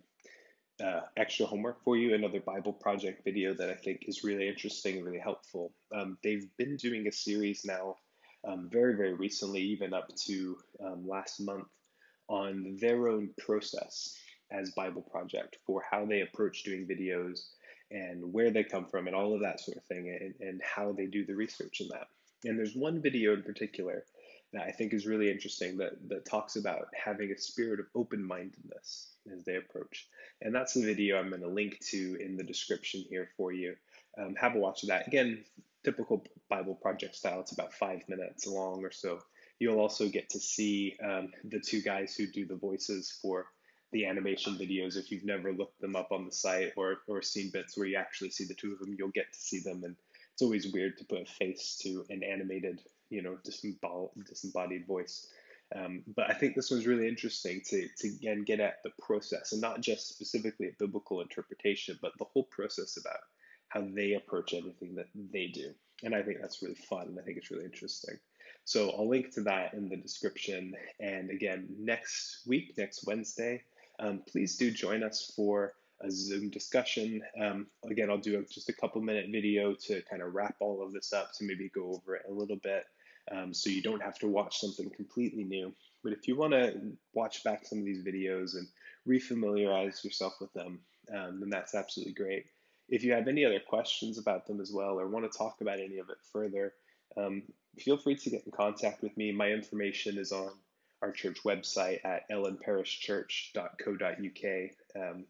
uh, 0.84 1.02
extra 1.16 1.46
homework 1.46 1.84
for 1.84 1.98
you, 1.98 2.14
another 2.14 2.40
Bible 2.40 2.74
project 2.74 3.24
video 3.24 3.54
that 3.54 3.70
I 3.70 3.76
think 3.76 4.06
is 4.08 4.24
really 4.24 4.48
interesting 4.48 4.98
and 4.98 5.06
really 5.06 5.20
helpful. 5.20 5.72
Um, 5.94 6.18
they've 6.24 6.48
been 6.58 6.78
doing 6.78 7.08
a 7.08 7.12
series 7.12 7.66
now 7.66 7.96
um, 8.48 8.70
very, 8.72 8.96
very 8.96 9.14
recently, 9.14 9.62
even 9.62 9.94
up 9.94 10.10
to 10.26 10.58
um, 10.84 11.08
last 11.08 11.40
month, 11.40 11.68
on 12.30 12.78
their 12.80 13.08
own 13.08 13.30
process 13.38 14.18
as 14.52 14.72
Bible 14.72 15.02
Project 15.02 15.58
for 15.66 15.84
how 15.90 16.06
they 16.06 16.22
approach 16.22 16.64
doing 16.64 16.88
videos 16.88 17.48
and 17.92 18.34
where 18.34 18.52
they 18.52 18.64
come 18.64 18.86
from 18.86 19.08
and 19.08 19.16
all 19.16 19.34
of 19.34 19.42
that 19.42 19.60
sort 19.60 19.78
of 19.78 19.84
thing 19.84 20.10
and, 20.10 20.34
and 20.48 20.62
how 20.62 20.92
they 20.92 21.06
do 21.06 21.26
the 21.26 21.36
research 21.36 21.82
in 21.82 21.88
that. 21.90 22.08
And 22.46 22.58
there's 22.58 22.76
one 22.76 23.02
video 23.02 23.34
in 23.34 23.44
particular 23.44 24.04
that 24.54 24.64
I 24.64 24.72
think 24.72 24.94
is 24.94 25.06
really 25.06 25.30
interesting 25.30 25.78
that, 25.78 25.94
that 26.10 26.26
talks 26.26 26.56
about 26.56 26.88
having 26.94 27.32
a 27.32 27.38
spirit 27.38 27.80
of 27.80 27.88
open 27.96 28.24
mindedness 28.24 29.08
as 29.34 29.44
they 29.44 29.56
approach. 29.56 30.08
And 30.42 30.54
that's 30.56 30.74
the 30.74 30.86
video 30.86 31.18
I'm 31.18 31.30
going 31.30 31.42
to 31.42 31.48
link 31.48 31.80
to 31.92 32.18
in 32.20 32.38
the 32.38 32.44
description 32.44 33.04
here 33.10 33.30
for 33.36 33.52
you. 33.52 33.76
Um, 34.18 34.36
have 34.36 34.56
a 34.56 34.60
watch 34.60 34.84
of 34.84 34.90
that. 34.90 35.08
Again, 35.08 35.44
typical 35.84 36.24
Bible 36.50 36.76
project 36.76 37.16
style, 37.16 37.42
it's 37.42 37.52
about 37.52 37.74
five 37.74 38.08
minutes 38.08 38.48
long 38.48 38.84
or 38.84 38.92
so. 38.92 39.20
You'll 39.60 39.80
also 39.80 40.08
get 40.08 40.30
to 40.30 40.40
see 40.40 40.96
um, 41.04 41.32
the 41.44 41.60
two 41.60 41.82
guys 41.82 42.16
who 42.16 42.28
do 42.28 42.46
the 42.46 42.56
voices 42.56 43.18
for 43.22 43.48
the 43.92 44.06
animation 44.06 44.56
videos. 44.56 44.98
If 44.98 45.12
you've 45.12 45.26
never 45.26 45.54
looked 45.54 45.80
them 45.80 45.96
up 45.96 46.12
on 46.12 46.26
the 46.26 46.32
site 46.32 46.74
or, 46.76 46.98
or 47.08 47.22
seen 47.22 47.52
bits 47.52 47.78
where 47.78 47.88
you 47.88 47.98
actually 47.98 48.32
see 48.32 48.46
the 48.46 48.54
two 48.54 48.74
of 48.74 48.80
them, 48.80 48.96
you'll 48.98 49.10
get 49.10 49.32
to 49.32 49.40
see 49.40 49.60
them. 49.60 49.84
And 49.84 49.96
it's 50.34 50.42
always 50.42 50.72
weird 50.72 50.98
to 50.98 51.06
put 51.06 51.22
a 51.22 51.26
face 51.26 51.80
to 51.84 52.06
an 52.10 52.24
animated 52.24 52.82
you 53.10 53.22
know, 53.22 53.38
disembodied 53.44 54.86
voice. 54.86 55.28
Um, 55.76 56.04
but 56.16 56.30
I 56.30 56.34
think 56.34 56.56
this 56.56 56.72
one's 56.72 56.88
really 56.88 57.08
interesting 57.08 57.62
to, 57.68 57.88
to 57.98 58.08
again 58.08 58.44
get 58.44 58.60
at 58.60 58.82
the 58.84 58.92
process 59.02 59.52
and 59.52 59.62
not 59.62 59.82
just 59.82 60.08
specifically 60.08 60.68
a 60.68 60.76
biblical 60.80 61.22
interpretation, 61.22 62.00
but 62.02 62.14
the 62.18 62.26
whole 62.26 62.48
process 62.52 62.98
about 62.98 63.20
how 63.70 63.82
they 63.82 64.14
approach 64.14 64.54
everything 64.54 64.96
that 64.96 65.08
they 65.34 65.48
do. 65.48 65.74
And 66.04 66.16
I 66.16 66.24
think 66.24 66.40
that's 66.40 66.62
really 66.62 66.76
fun. 66.76 67.08
And 67.08 67.20
I 67.20 67.24
think 67.24 67.38
it's 67.38 67.52
really 67.52 67.66
interesting. 67.66 68.16
So 68.64 68.92
I'll 68.92 69.10
link 69.10 69.34
to 69.34 69.42
that 69.42 69.74
in 69.74 69.90
the 69.90 69.98
description. 69.98 70.74
And 71.02 71.30
again, 71.30 71.68
next 71.78 72.44
week, 72.48 72.76
next 72.78 73.06
Wednesday, 73.06 73.64
um, 74.00 74.22
please 74.28 74.58
do 74.58 74.72
join 74.72 75.04
us 75.04 75.32
for 75.36 75.74
a 76.02 76.12
Zoom 76.12 76.50
discussion. 76.50 77.22
Um, 77.42 77.68
again, 77.90 78.10
I'll 78.10 78.18
do 78.18 78.40
a, 78.40 78.44
just 78.44 78.70
a 78.70 78.74
couple 78.74 79.02
minute 79.02 79.28
video 79.32 79.74
to 79.86 80.02
kind 80.04 80.22
of 80.22 80.34
wrap 80.34 80.56
all 80.60 80.84
of 80.84 80.94
this 80.94 81.14
up 81.14 81.32
to 81.34 81.44
maybe 81.44 81.70
go 81.74 81.94
over 81.94 82.16
it 82.16 82.24
a 82.30 82.34
little 82.34 82.58
bit 82.58 82.86
um, 83.32 83.54
so 83.54 83.70
you 83.70 83.82
don't 83.82 84.04
have 84.04 84.18
to 84.20 84.28
watch 84.28 84.60
something 84.60 84.90
completely 84.90 85.44
new. 85.44 85.74
But 86.04 86.14
if 86.14 86.28
you 86.28 86.38
want 86.38 86.54
to 86.54 86.94
watch 87.14 87.44
back 87.44 87.66
some 87.66 87.80
of 87.80 87.86
these 87.86 88.04
videos 88.04 88.56
and 88.56 88.68
refamiliarize 89.08 90.04
yourself 90.04 90.36
with 90.40 90.54
them, 90.54 90.80
um, 91.14 91.40
then 91.40 91.50
that's 91.50 91.76
absolutely 91.76 92.14
great. 92.14 92.46
If 92.90 93.04
you 93.04 93.14
have 93.14 93.28
any 93.28 93.44
other 93.44 93.60
questions 93.60 94.18
about 94.18 94.46
them 94.46 94.62
as 94.62 94.72
well 94.72 95.00
or 95.00 95.08
want 95.08 95.30
to 95.30 95.38
talk 95.38 95.58
about 95.62 95.80
any 95.80 95.98
of 95.98 96.10
it 96.10 96.18
further, 96.32 96.74
um, 97.18 97.44
feel 97.78 97.98
free 97.98 98.16
to 98.16 98.30
get 98.30 98.46
in 98.46 98.52
contact 98.52 99.02
with 99.02 99.16
me. 99.18 99.32
My 99.32 99.50
information 99.50 100.18
is 100.18 100.32
on 100.32 100.52
our 101.02 101.12
church 101.12 101.44
website 101.44 102.06
at 102.06 102.30
ellenparishchurch.co.uk. 102.30 105.02
Um, 105.02 105.26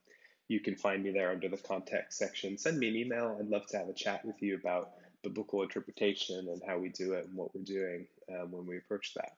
you 0.48 0.60
can 0.60 0.76
find 0.76 1.04
me 1.04 1.12
there 1.12 1.32
under 1.32 1.50
the 1.50 1.58
contact 1.58 2.14
section. 2.14 2.58
Send 2.58 2.80
me 2.80 2.90
an 2.90 2.96
email. 2.96 3.38
I'd 3.40 3.50
love 3.50 3.66
to 3.68 3.78
have 3.78 3.90
a 3.90 3.94
chat 3.94 4.24
with 4.24 4.42
you 4.42 4.56
about 4.56 4.92
biblical 5.24 5.62
interpretation 5.62 6.48
and 6.50 6.62
how 6.66 6.78
we 6.78 6.90
do 6.90 7.14
it 7.14 7.26
and 7.26 7.36
what 7.36 7.54
we're 7.54 7.64
doing 7.64 8.08
um, 8.32 8.52
when 8.52 8.66
we 8.66 8.78
approach 8.78 9.14
that. 9.16 9.32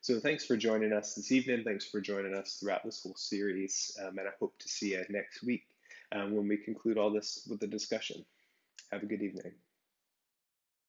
So 0.00 0.20
thanks 0.20 0.44
for 0.44 0.56
joining 0.56 0.92
us 0.92 1.14
this 1.14 1.32
evening. 1.32 1.64
Thanks 1.64 1.86
for 1.86 2.00
joining 2.00 2.34
us 2.34 2.58
throughout 2.60 2.84
this 2.84 3.02
whole 3.02 3.16
series. 3.16 3.96
Um, 4.02 4.18
and 4.18 4.28
I 4.28 4.32
hope 4.38 4.58
to 4.58 4.68
see 4.68 4.92
you 4.92 5.04
next 5.08 5.42
week 5.42 5.64
um, 6.12 6.34
when 6.34 6.48
we 6.48 6.58
conclude 6.58 6.98
all 6.98 7.10
this 7.10 7.46
with 7.48 7.60
the 7.60 7.66
discussion. 7.66 8.24
Have 8.90 9.02
a 9.02 9.06
good 9.06 9.22
evening. 9.22 9.52